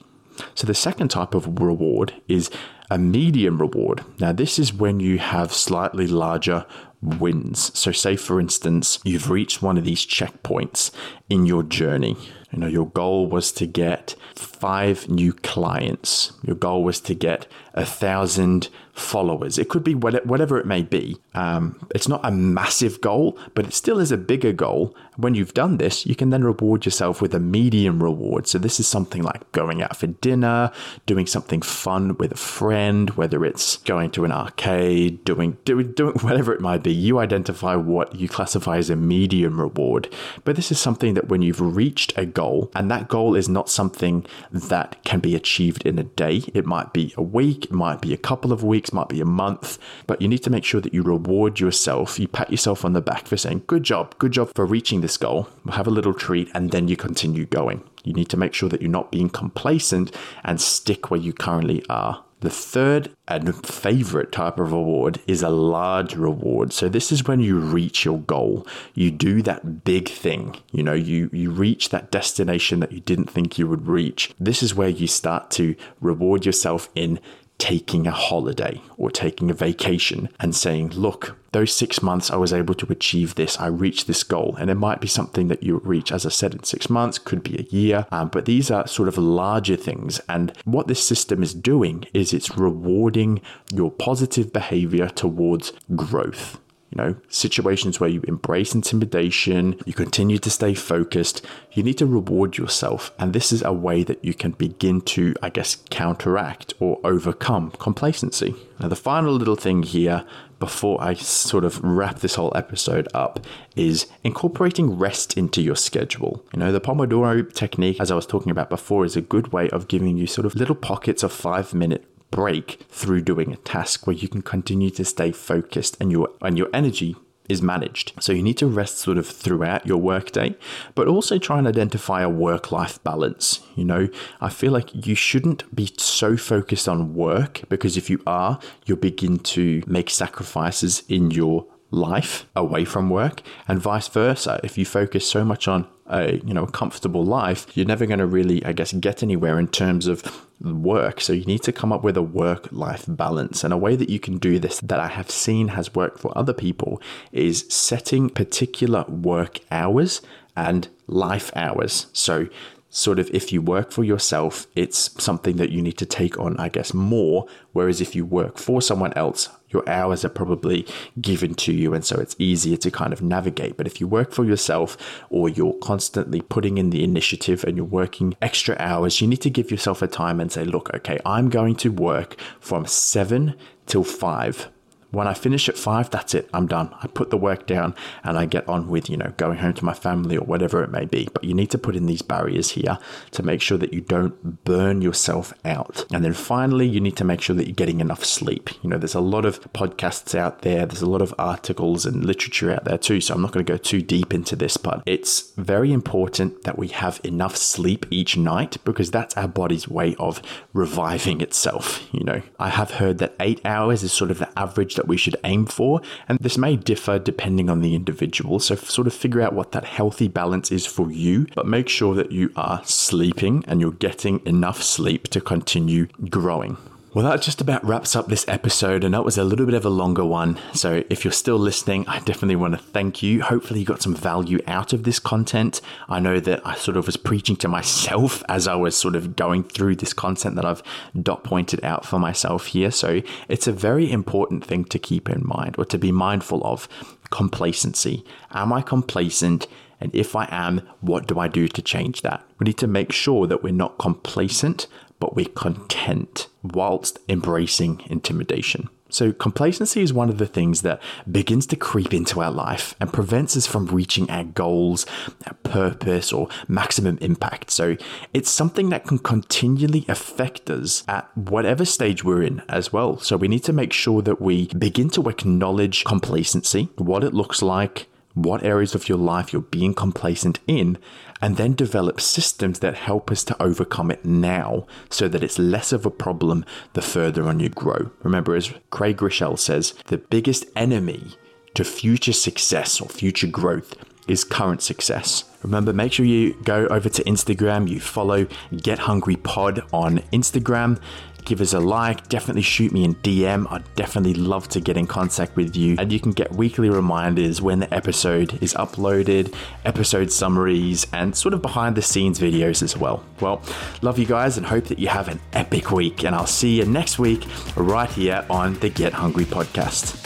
So, 0.55 0.67
the 0.67 0.75
second 0.75 1.09
type 1.09 1.35
of 1.35 1.61
reward 1.61 2.15
is 2.29 2.51
a 2.91 2.99
medium 2.99 3.61
reward. 3.61 4.05
Now, 4.19 4.33
this 4.33 4.59
is 4.59 4.73
when 4.73 5.01
you 5.01 5.19
have 5.19 5.53
slightly 5.53 6.07
larger 6.07 6.67
wins. 7.03 7.77
So, 7.79 7.93
say 7.93 8.17
for 8.17 8.41
instance, 8.41 8.99
you've 9.05 9.31
reached 9.31 9.63
one 9.63 9.79
of 9.79 9.85
these 9.85 10.07
checkpoints 10.07 10.91
in 11.29 11.47
your 11.47 11.63
journey. 11.63 12.17
You 12.55 12.61
know, 12.61 12.69
your 12.69 12.87
goal 12.87 13.27
was 13.27 13.51
to 13.53 13.67
get 13.67 14.15
five 14.37 15.09
new 15.09 15.33
clients. 15.33 16.33
Your 16.43 16.55
goal 16.55 16.85
was 16.85 17.01
to 17.01 17.15
get 17.15 17.49
a 17.75 17.85
thousand 17.85 18.69
followers. 18.93 19.59
It 19.59 19.69
could 19.69 19.83
be 19.83 19.95
whatever 19.95 20.59
it 20.59 20.67
may 20.67 20.83
be. 20.83 21.17
Um, 21.35 21.85
it's 21.95 22.07
not 22.07 22.21
a 22.23 22.31
massive 22.31 23.01
goal, 23.01 23.37
but 23.55 23.67
it 23.67 23.75
still 23.75 23.99
is 23.99 24.13
a 24.13 24.17
bigger 24.17 24.53
goal. 24.53 24.95
When 25.17 25.35
you've 25.35 25.55
done 25.55 25.79
this, 25.79 26.07
you 26.07 26.15
can 26.15 26.31
then 26.31 26.45
reward 26.45 26.85
yourself 26.85 27.21
with 27.21 27.35
a 27.35 27.41
medium 27.41 28.01
reward. 28.01 28.47
So 28.47 28.59
this 28.59 28.79
is 28.79 28.87
something 28.87 29.23
like 29.23 29.51
going 29.51 29.83
out 29.83 29.97
for 29.97 30.07
dinner, 30.07 30.71
doing 31.07 31.27
something 31.27 31.61
fun 31.61 32.17
with 32.19 32.33
a 32.33 32.37
friend 32.37 33.11
whether 33.11 33.45
it's 33.45 33.79
going 33.79 34.11
to 34.13 34.25
an 34.25 34.33
arcade, 34.33 35.25
doing, 35.25 35.57
doing, 35.65 35.93
doing 35.93 36.15
whatever 36.21 36.53
it 36.53 36.61
might 36.61 36.85
be, 36.85 36.93
you 36.93 37.19
identify 37.19 37.75
what 37.75 38.15
you 38.15 38.29
classify 38.29 38.77
as 38.77 38.91
a 38.91 38.97
medium 38.97 39.61
reward. 39.61 40.09
But 40.45 40.55
this 40.55 40.71
is 40.71 40.79
something 40.79 41.15
that 41.15 41.29
when 41.29 41.43
you've 41.43 41.61
reached 41.61 42.17
a 42.17 42.27
goal, 42.27 42.44
and 42.75 42.91
that 42.91 43.09
goal 43.09 43.35
is 43.35 43.49
not 43.49 43.69
something 43.69 44.27
that 44.51 45.03
can 45.05 45.21
be 45.21 45.35
achieved 45.35 45.87
in 45.87 45.99
a 45.99 46.05
day, 46.05 46.43
it 46.53 46.67
might 46.67 46.93
be 46.93 47.15
a 47.17 47.23
week, 47.23 47.67
it 47.67 47.73
might 47.73 48.01
be 48.01 48.13
a 48.13 48.19
couple 48.19 48.53
of 48.53 48.63
weeks, 48.63 48.93
might 48.93 49.09
be 49.09 49.21
a 49.21 49.25
month, 49.25 49.79
but 50.07 50.21
you 50.21 50.29
need 50.29 50.43
to 50.43 50.51
make 50.51 50.65
sure 50.65 50.81
that 50.81 50.95
you 50.95 51.03
reward 51.03 51.61
yourself. 51.61 52.19
You 52.19 52.29
pat 52.29 52.51
yourself 52.51 52.85
on 52.85 52.93
the 52.93 53.01
back 53.01 53.27
for 53.27 53.37
saying, 53.37 53.63
Good 53.67 53.83
job, 53.83 54.17
good 54.19 54.33
job 54.33 54.53
for 54.55 54.67
reaching 54.67 55.01
this 55.01 55.17
goal. 55.17 55.49
Have 55.71 55.87
a 55.87 55.91
little 55.91 56.15
treat, 56.15 56.51
and 56.55 56.71
then 56.71 56.89
you 56.89 56.97
continue 56.97 57.47
going. 57.47 57.83
You 58.05 58.13
need 58.13 58.29
to 58.29 58.37
make 58.37 58.55
sure 58.55 58.69
that 58.69 58.83
you're 58.83 58.91
not 58.91 59.11
being 59.11 59.31
complacent 59.31 60.15
and 60.45 60.61
stick 60.61 61.11
where 61.11 61.21
you 61.21 61.33
currently 61.33 61.85
are. 61.89 62.25
The 62.45 62.51
third 62.51 63.11
and 63.27 63.67
favorite 63.67 64.31
type 64.31 64.59
of 64.59 64.71
reward 64.71 65.19
is 65.27 65.43
a 65.43 65.49
large 65.49 66.15
reward. 66.15 66.75
So 66.75 66.91
this 66.91 67.11
is 67.11 67.27
when 67.27 67.41
you 67.41 67.59
reach 67.59 68.05
your 68.05 68.19
goal. 68.19 68.67
You 68.93 69.11
do 69.11 69.41
that 69.41 69.83
big 69.83 70.11
thing. 70.11 70.57
You 70.71 70.83
know, 70.83 70.93
you 70.93 71.31
you 71.33 71.51
reach 71.51 71.89
that 71.89 72.11
destination 72.11 72.81
that 72.81 72.93
you 72.93 73.01
didn't 73.01 73.31
think 73.31 73.59
you 73.59 73.67
would 73.67 73.87
reach. 73.87 74.35
This 74.39 74.63
is 74.63 74.75
where 74.75 74.91
you 74.91 75.07
start 75.07 75.51
to 75.53 75.75
reward 76.03 76.45
yourself 76.45 76.91
in 76.95 77.19
taking 77.65 78.07
a 78.07 78.11
holiday 78.11 78.79
or 78.99 79.11
taking 79.11 79.51
a 79.51 79.55
vacation 79.55 80.29
and 80.39 80.55
saying, 80.55 80.91
look, 80.91 81.35
those 81.53 81.75
six 81.75 82.03
months 82.03 82.31
I 82.31 82.37
was 82.37 82.53
able 82.53 82.75
to 82.75 82.93
achieve 82.93 83.37
this, 83.37 83.59
I 83.59 83.69
reached 83.69 84.07
this 84.07 84.23
goal. 84.23 84.55
And 84.59 84.69
it 84.69 84.75
might 84.75 85.01
be 85.01 85.09
something 85.09 85.49
that 85.49 85.63
you 85.63 85.79
reach, 85.79 86.13
as 86.13 86.27
I 86.27 86.29
said, 86.29 86.53
in 86.53 86.65
six 86.65 86.91
months, 86.91 87.19
could 87.19 87.43
be 87.43 87.57
a 87.57 87.75
year, 87.75 88.07
um, 88.13 88.29
but 88.29 88.45
these 88.45 88.71
are 88.71 88.87
sort 88.87 89.09
of 89.09 89.17
larger 89.17 89.77
things. 89.77 90.21
And 90.29 90.53
what 90.67 90.89
this 90.89 91.03
system 91.07 91.43
is 91.43 91.55
doing 91.55 92.05
is 92.13 92.35
it's 92.35 92.59
rewarding 92.59 93.41
your 93.73 93.91
positive 93.91 94.53
behavior 94.53 95.09
towards 95.09 95.73
growth 95.97 96.59
you 96.95 97.03
know, 97.03 97.17
situations 97.29 97.99
where 97.99 98.11
you 98.11 98.23
embrace 98.29 98.75
intimidation, 98.75 99.77
you 99.85 99.93
continue 99.93 100.39
to 100.39 100.51
stay 100.51 100.75
focused, 100.75 101.45
you 101.73 101.83
need 101.83 101.99
to 101.99 102.07
reward 102.07 102.57
yourself. 102.57 103.13
And 103.19 103.33
this 103.33 103.51
is 103.51 103.63
a 103.63 103.73
way 103.73 104.05
that 104.05 104.25
you 104.25 104.33
can 104.33 104.53
begin 104.53 105.01
to, 105.03 105.35
I 105.43 105.51
guess, 105.51 105.77
counteract 105.91 106.75
or 106.79 107.01
overcome 107.03 107.73
complacency. 107.73 108.55
Now, 108.79 108.89
the 108.89 108.97
final 108.97 109.33
little 109.33 109.57
thing 109.57 109.83
here 109.83 110.25
before 110.61 111.03
I 111.03 111.15
sort 111.15 111.65
of 111.65 111.83
wrap 111.83 112.21
this 112.21 112.37
whole 112.37 112.53
episode 112.55 113.09
up 113.13 113.45
is 113.75 114.07
incorporating 114.23 114.97
rest 114.97 115.37
into 115.37 115.61
your 115.61 115.77
schedule. 115.77 116.45
You 116.53 116.61
know, 116.61 116.73
the 116.73 116.81
Pomodoro 116.81 117.53
technique, 117.53 118.01
as 118.01 118.11
I 118.11 118.15
was 118.15 118.27
talking 118.27 118.53
about 118.53 118.71
before, 118.71 119.05
is 119.05 119.17
a 119.17 119.21
good 119.21 119.53
way 119.53 119.69
of 119.71 119.89
giving 119.89 120.17
you 120.17 120.27
sort 120.29 120.47
of 120.47 120.55
little 120.55 120.77
pockets 120.77 121.25
of 121.25 121.33
five 121.33 121.75
minute 121.75 122.07
break 122.35 122.85
through 122.91 123.23
doing 123.23 123.53
a 123.53 123.57
task 123.57 124.09
where 124.09 124.17
you 124.17 124.27
can 124.27 124.43
continue 124.43 124.91
to 124.91 125.05
stay 125.05 125.31
focused 125.31 125.97
and 126.01 126.11
your 126.11 126.29
and 126.43 126.59
your 126.59 126.69
energy 126.75 127.15
is 127.49 127.63
managed. 127.63 128.13
So 128.21 128.33
you 128.33 128.43
need 128.43 128.57
to 128.59 128.67
rest 128.67 128.99
sort 128.99 129.19
of 129.19 129.27
throughout 129.29 129.87
your 129.87 129.99
workday, 129.99 130.57
but 130.95 131.07
also 131.07 131.39
try 131.39 131.59
and 131.59 131.69
identify 131.69 132.23
a 132.23 132.29
work 132.29 132.73
life 132.73 133.03
balance. 133.05 133.61
You 133.77 133.85
know, 133.85 134.09
I 134.41 134.49
feel 134.49 134.73
like 134.73 135.07
you 135.07 135.15
shouldn't 135.15 135.63
be 135.75 135.93
so 135.97 136.37
focused 136.37 136.89
on 136.89 137.15
work 137.15 137.61
because 137.69 137.97
if 137.97 138.11
you 138.11 138.21
are, 138.27 138.59
you'll 138.87 138.97
begin 138.97 139.39
to 139.55 139.83
make 139.87 140.11
sacrifices 140.11 141.05
in 141.09 141.31
your 141.31 141.67
life 141.91 142.47
away 142.57 142.85
from 142.85 143.09
work 143.09 143.41
and 143.69 143.79
vice 143.79 144.09
versa 144.09 144.59
if 144.65 144.77
you 144.77 144.85
focus 144.85 145.29
so 145.29 145.45
much 145.45 145.69
on 145.69 145.87
a 146.09 146.39
you 146.45 146.53
know 146.53 146.67
comfortable 146.67 147.25
life 147.25 147.67
you're 147.77 147.87
never 147.87 148.05
going 148.05 148.19
to 148.19 148.27
really 148.27 148.65
i 148.65 148.73
guess 148.73 148.93
get 148.95 149.23
anywhere 149.23 149.61
in 149.61 149.69
terms 149.69 150.09
of 150.09 150.44
work. 150.65 151.21
So 151.21 151.33
you 151.33 151.45
need 151.45 151.63
to 151.63 151.73
come 151.73 151.93
up 151.93 152.03
with 152.03 152.17
a 152.17 152.23
work 152.23 152.69
life 152.73 153.05
balance. 153.09 153.65
And 153.65 153.73
a 153.73 153.77
way 153.77 153.97
that 153.97 154.09
you 154.09 154.19
can 154.19 154.39
do 154.39 154.59
this 154.59 154.81
that 154.81 155.01
i 155.01 155.09
have 155.09 155.31
seen 155.31 155.69
has 155.69 155.95
worked 155.95 156.19
for 156.19 156.37
other 156.37 156.53
people 156.53 157.01
is 157.33 157.67
setting 157.69 158.29
particular 158.29 159.05
work 159.05 159.61
hours 159.71 160.23
and 160.57 160.89
life 161.07 161.51
hours. 161.57 162.07
So 162.13 162.49
sort 162.95 163.19
of 163.19 163.29
if 163.35 163.53
you 163.53 163.61
work 163.61 163.91
for 163.91 164.05
yourself, 164.05 164.69
it's 164.77 165.11
something 165.23 165.57
that 165.57 165.71
you 165.71 165.83
need 165.83 165.99
to 165.99 166.07
take 166.07 166.39
on, 166.39 166.57
I 166.59 166.69
guess, 166.69 166.95
more. 166.95 167.47
Whereas 167.73 168.01
if 168.01 168.15
you 168.15 168.25
work 168.25 168.57
for 168.57 168.81
someone 168.81 169.13
else, 169.15 169.49
your 169.71 169.87
hours 169.89 170.25
are 170.25 170.29
probably 170.29 170.87
given 171.21 171.55
to 171.57 171.73
you. 171.73 171.93
And 171.93 172.05
so 172.05 172.21
it's 172.21 172.37
easier 172.39 172.77
to 172.77 172.93
kind 172.93 173.13
of 173.13 173.21
navigate. 173.21 173.77
But 173.77 173.89
if 173.89 174.01
you 174.01 174.07
work 174.07 174.31
for 174.31 174.45
yourself 174.45 174.97
or 175.29 175.49
you're 175.49 175.75
constantly 175.75 176.41
putting 176.41 176.79
in 176.79 176.91
the 176.91 177.03
initiative 177.03 177.65
and 177.65 177.77
you're 177.77 177.85
working 177.85 178.37
extra 178.41 178.77
hours, 178.79 179.21
you 179.21 179.27
need 179.27 179.43
to 179.43 179.51
give 179.51 179.73
yourself 179.73 180.01
a 180.01 180.07
time 180.07 180.39
and 180.39 180.53
say, 180.53 180.65
look, 180.65 180.95
okay, 180.95 181.19
I'm 181.27 181.51
going 181.51 181.75
to 181.77 181.91
work 181.91 182.37
from 182.61 182.87
seven 182.87 183.57
till 183.87 184.05
five 184.05 184.71
when 185.15 185.27
I 185.27 185.35
finish 185.35 185.69
at 185.69 185.79
five, 185.79 186.11
that's 186.11 186.35
it. 186.35 186.49
I'm 186.53 186.67
done. 186.67 186.95
I 187.03 187.07
put 187.07 187.31
the 187.31 187.37
work 187.37 187.67
down 187.67 187.95
and 188.23 188.39
I 188.39 188.47
get 188.47 188.69
on 188.69 188.89
with, 188.89 189.09
you 189.09 189.17
know, 189.17 189.33
going 189.37 189.59
home 189.59 189.75
to 189.75 189.85
my 189.85 189.95
family 189.95 190.37
or 190.37 190.45
whatever 190.45 190.83
it 190.83 190.91
may 190.91 191.05
be. 191.05 191.29
But 191.33 191.45
you 191.45 191.55
need 191.55 191.71
to 191.71 191.79
put 191.79 191.97
in 191.97 192.07
these 192.07 192.23
barriers 192.23 192.71
here 192.71 192.99
to 193.33 193.43
make 193.43 193.61
sure 193.61 193.79
that 193.79 193.93
you 193.93 194.01
don't 194.01 194.65
burn 194.65 195.03
yourself 195.03 195.53
out. 195.65 196.05
And 196.13 196.25
then 196.25 196.33
finally, 196.33 196.87
you 196.87 197.01
need 197.01 197.17
to 197.17 197.25
make 197.25 197.41
sure 197.41 197.57
that 197.57 197.67
you're 197.67 197.75
getting 197.75 198.01
enough 198.01 198.25
sleep. 198.25 198.71
You 198.83 198.91
know, 198.91 198.99
there's 198.99 199.15
a 199.15 199.21
lot 199.21 199.45
of 199.45 199.61
podcasts 199.73 200.35
out 200.35 200.63
there, 200.63 200.87
there's 200.87 201.03
a 201.03 201.09
lot 201.09 201.23
of 201.23 201.35
articles 201.39 202.07
and 202.07 202.25
literature 202.25 202.71
out 202.73 202.85
there 202.85 202.99
too. 202.99 203.21
So 203.21 203.35
I'm 203.35 203.43
not 203.43 203.53
going 203.53 203.65
to 203.65 203.73
go 203.73 203.77
too 203.77 204.03
deep 204.03 204.35
into 204.35 204.57
this, 204.57 204.77
but 204.77 205.03
it's 205.07 205.53
very 205.57 205.93
important 205.93 206.65
that 206.65 206.79
we 206.79 206.89
have 206.89 207.21
enough 207.25 207.57
sleep 207.57 208.07
each 208.11 208.37
night 208.37 208.77
because 208.85 209.11
that's 209.11 209.37
our 209.37 209.49
body's 209.49 209.89
way 209.89 210.17
of 210.19 210.43
reviving 210.73 211.41
itself. 211.41 212.07
You 212.13 212.25
know, 212.25 212.43
I 212.59 212.71
have 212.71 212.93
heard 212.93 213.19
that 213.19 213.35
eight 213.41 213.61
hours 213.65 214.03
is 214.03 214.13
sort 214.13 214.31
of 214.31 214.39
the 214.39 214.59
average 214.59 214.95
that 214.95 215.04
that 215.05 215.09
we 215.09 215.17
should 215.19 215.37
aim 215.45 215.67
for. 215.67 216.01
And 216.29 216.39
this 216.39 216.57
may 216.57 216.77
differ 216.77 217.19
depending 217.19 217.69
on 217.69 217.83
the 217.83 217.95
individual. 217.95 218.59
So, 218.59 218.75
sort 218.75 219.07
of 219.07 219.13
figure 219.13 219.43
out 219.43 219.53
what 219.53 219.73
that 219.73 219.85
healthy 219.85 220.29
balance 220.29 220.73
is 220.73 220.87
for 220.87 221.11
you, 221.13 221.47
but 221.55 221.67
make 221.67 221.89
sure 221.89 222.15
that 222.15 222.33
you 222.33 222.51
are 222.57 222.81
sleeping 222.85 223.65
and 223.69 223.81
you're 223.81 223.93
getting 223.93 224.41
enough 224.47 224.83
sleep 224.83 225.29
to 225.29 225.41
continue 225.41 226.07
growing. 226.31 226.79
Well, 227.15 227.25
that 227.27 227.43
just 227.43 227.61
about 227.61 227.85
wraps 227.85 228.17
up 228.17 228.27
this 228.27 228.45
episode, 228.49 229.05
and 229.05 229.15
that 229.15 229.25
was 229.25 229.39
a 229.39 229.45
little 229.45 229.67
bit 229.67 229.77
of 229.77 229.85
a 229.85 229.89
longer 229.89 230.25
one. 230.25 230.59
So, 230.73 231.05
if 231.09 231.25
you're 231.25 231.31
still 231.31 231.59
listening, 231.59 232.05
I 232.09 232.19
definitely 232.19 232.57
want 232.57 232.75
to 232.75 232.85
thank 232.85 233.23
you. 233.23 233.41
Hopefully, 233.41 233.79
you 233.79 233.87
got 233.87 234.03
some 234.03 234.17
value 234.17 234.59
out 234.67 234.93
of 234.93 235.05
this 235.05 235.21
content. 235.21 235.81
I 236.09 236.19
know 236.19 236.41
that 236.41 236.67
I 236.67 236.75
sort 236.75 236.97
of 236.97 237.07
was 237.07 237.17
preaching 237.17 237.55
to 237.59 237.69
myself 237.69 238.43
as 238.49 238.67
I 238.67 238.75
was 238.75 238.97
sort 238.97 239.15
of 239.15 239.37
going 239.37 239.63
through 239.63 239.95
this 239.95 240.13
content 240.13 240.57
that 240.57 240.65
I've 240.65 240.83
dot 241.23 241.45
pointed 241.45 241.85
out 241.85 242.05
for 242.05 242.19
myself 242.19 242.67
here. 242.67 242.91
So, 242.91 243.23
it's 243.47 243.69
a 243.69 243.73
very 243.73 244.11
important 244.11 244.65
thing 244.65 244.85
to 244.87 244.99
keep 244.99 245.31
in 245.31 245.47
mind 245.47 245.77
or 245.79 245.85
to 245.85 245.99
be 245.99 246.11
mindful 246.11 246.67
of 246.67 246.89
complacency. 247.31 248.25
Am 248.51 248.73
I 248.73 248.83
complacent? 248.83 249.69
And 250.01 250.13
if 250.13 250.35
I 250.35 250.49
am, 250.51 250.81
what 251.01 251.29
do 251.29 251.39
I 251.39 251.47
do 251.47 251.69
to 251.69 251.81
change 251.81 252.23
that? 252.23 252.45
We 252.59 252.65
need 252.65 252.79
to 252.79 252.89
make 252.89 253.13
sure 253.13 253.47
that 253.47 253.63
we're 253.63 253.73
not 253.73 253.99
complacent, 253.99 254.89
but 255.21 255.37
we're 255.37 255.47
content 255.47 256.49
whilst 256.65 257.19
embracing 257.29 258.03
intimidation. 258.07 258.89
So, 259.11 259.33
complacency 259.33 260.03
is 260.03 260.13
one 260.13 260.29
of 260.29 260.39
the 260.39 260.47
things 260.47 260.83
that 260.83 261.01
begins 261.31 261.67
to 261.67 261.77
creep 261.77 262.13
into 262.13 262.43
our 262.43 262.51
life 262.51 262.97
and 263.01 263.13
prevents 263.13 263.57
us 263.57 263.65
from 263.65 263.87
reaching 263.87 264.29
our 264.29 264.43
goals, 264.43 265.07
our 265.47 265.55
purpose, 265.63 266.33
or 266.33 266.49
maximum 266.67 267.19
impact. 267.19 267.71
So, 267.71 267.97
it's 268.33 268.51
something 268.51 268.89
that 268.89 269.07
can 269.07 269.19
continually 269.19 270.05
affect 270.09 270.69
us 270.69 271.05
at 271.07 271.31
whatever 271.37 271.85
stage 271.85 272.25
we're 272.25 272.43
in 272.43 272.63
as 272.69 272.93
well. 272.93 273.19
So, 273.21 273.37
we 273.37 273.47
need 273.47 273.63
to 273.65 273.73
make 273.73 273.93
sure 273.93 274.21
that 274.23 274.41
we 274.41 274.67
begin 274.69 275.11
to 275.11 275.29
acknowledge 275.29 276.05
complacency, 276.05 276.89
what 276.97 277.23
it 277.23 277.35
looks 277.35 277.63
like, 277.63 278.09
what 278.35 278.63
areas 278.63 278.95
of 278.95 279.09
your 279.09 279.19
life 279.19 279.53
you're 279.53 279.63
being 279.63 279.95
complacent 279.95 280.61
in, 280.67 280.99
and 281.41 281.57
then 281.57 281.75
develop 281.75 282.21
systems 282.21 282.81
that 282.81 282.95
help 282.95 283.31
us 283.31 283.45
to 283.45 283.63
overcome 283.63 284.11
it 284.11 284.25
now 284.25 284.87
so 285.09 285.29
that 285.29 285.43
it's 285.43 285.59
less 285.59 285.93
of 285.93 286.05
a 286.05 286.11
problem 286.11 286.65
the 286.93 287.03
further 287.03 287.45
on 287.45 287.61
you 287.61 287.69
grow. 287.69 288.11
Remember, 288.23 288.55
as 288.55 288.73
Craig 288.91 289.19
Groeschel 289.19 289.59
says, 289.59 289.95
the 290.07 290.19
biggest 290.19 290.67
enemy 290.75 291.33
to 291.75 291.85
future 291.85 292.33
success 292.33 293.01
or 293.01 293.09
future 293.09 293.47
growth 293.47 293.95
is 294.27 294.43
current 294.45 294.83
success. 294.83 295.45
Remember, 295.63 295.93
make 295.93 296.13
sure 296.13 296.25
you 296.25 296.55
go 296.63 296.87
over 296.87 297.09
to 297.09 297.23
Instagram, 297.25 297.89
you 297.89 298.01
follow 298.01 298.47
Get 298.75 299.01
Hungry 299.01 299.37
Pod 299.37 299.83
on 299.93 300.19
Instagram 300.33 300.99
give 301.45 301.61
us 301.61 301.73
a 301.73 301.81
like, 301.81 302.29
definitely 302.29 302.63
shoot 302.63 302.93
me 302.93 303.05
in 303.05 303.15
DM. 303.17 303.67
I'd 303.71 303.95
definitely 303.95 304.35
love 304.35 304.69
to 304.69 304.81
get 304.81 304.97
in 304.97 305.07
contact 305.07 305.57
with 305.57 305.77
you. 305.77 305.97
And 305.99 306.13
you 306.13 306.21
can 306.21 306.33
get 306.33 306.53
weekly 306.53 306.91
reminders 306.91 307.61
when 307.61 307.81
the 307.81 307.93
episode 307.93 308.63
is 308.63 308.75
uploaded, 308.75 309.55
episode 309.85 310.33
summaries, 310.33 311.07
and 311.13 311.37
sort 311.37 311.55
of 311.55 311.63
behind 311.63 311.97
the 311.97 312.03
scenes 312.03 312.39
videos 312.39 312.83
as 312.83 312.97
well. 312.97 313.25
Well, 313.41 313.63
love 314.03 314.19
you 314.19 314.27
guys 314.27 314.57
and 314.57 314.67
hope 314.67 314.85
that 314.87 314.99
you 314.99 315.09
have 315.09 315.29
an 315.29 315.41
epic 315.53 315.91
week. 315.91 316.25
And 316.25 316.35
I'll 316.35 316.47
see 316.47 316.79
you 316.79 316.85
next 316.85 317.19
week 317.19 317.45
right 317.77 318.11
here 318.11 318.45
on 318.51 318.75
the 318.81 318.89
Get 318.89 319.13
Hungry 319.13 319.45
podcast. 319.45 320.21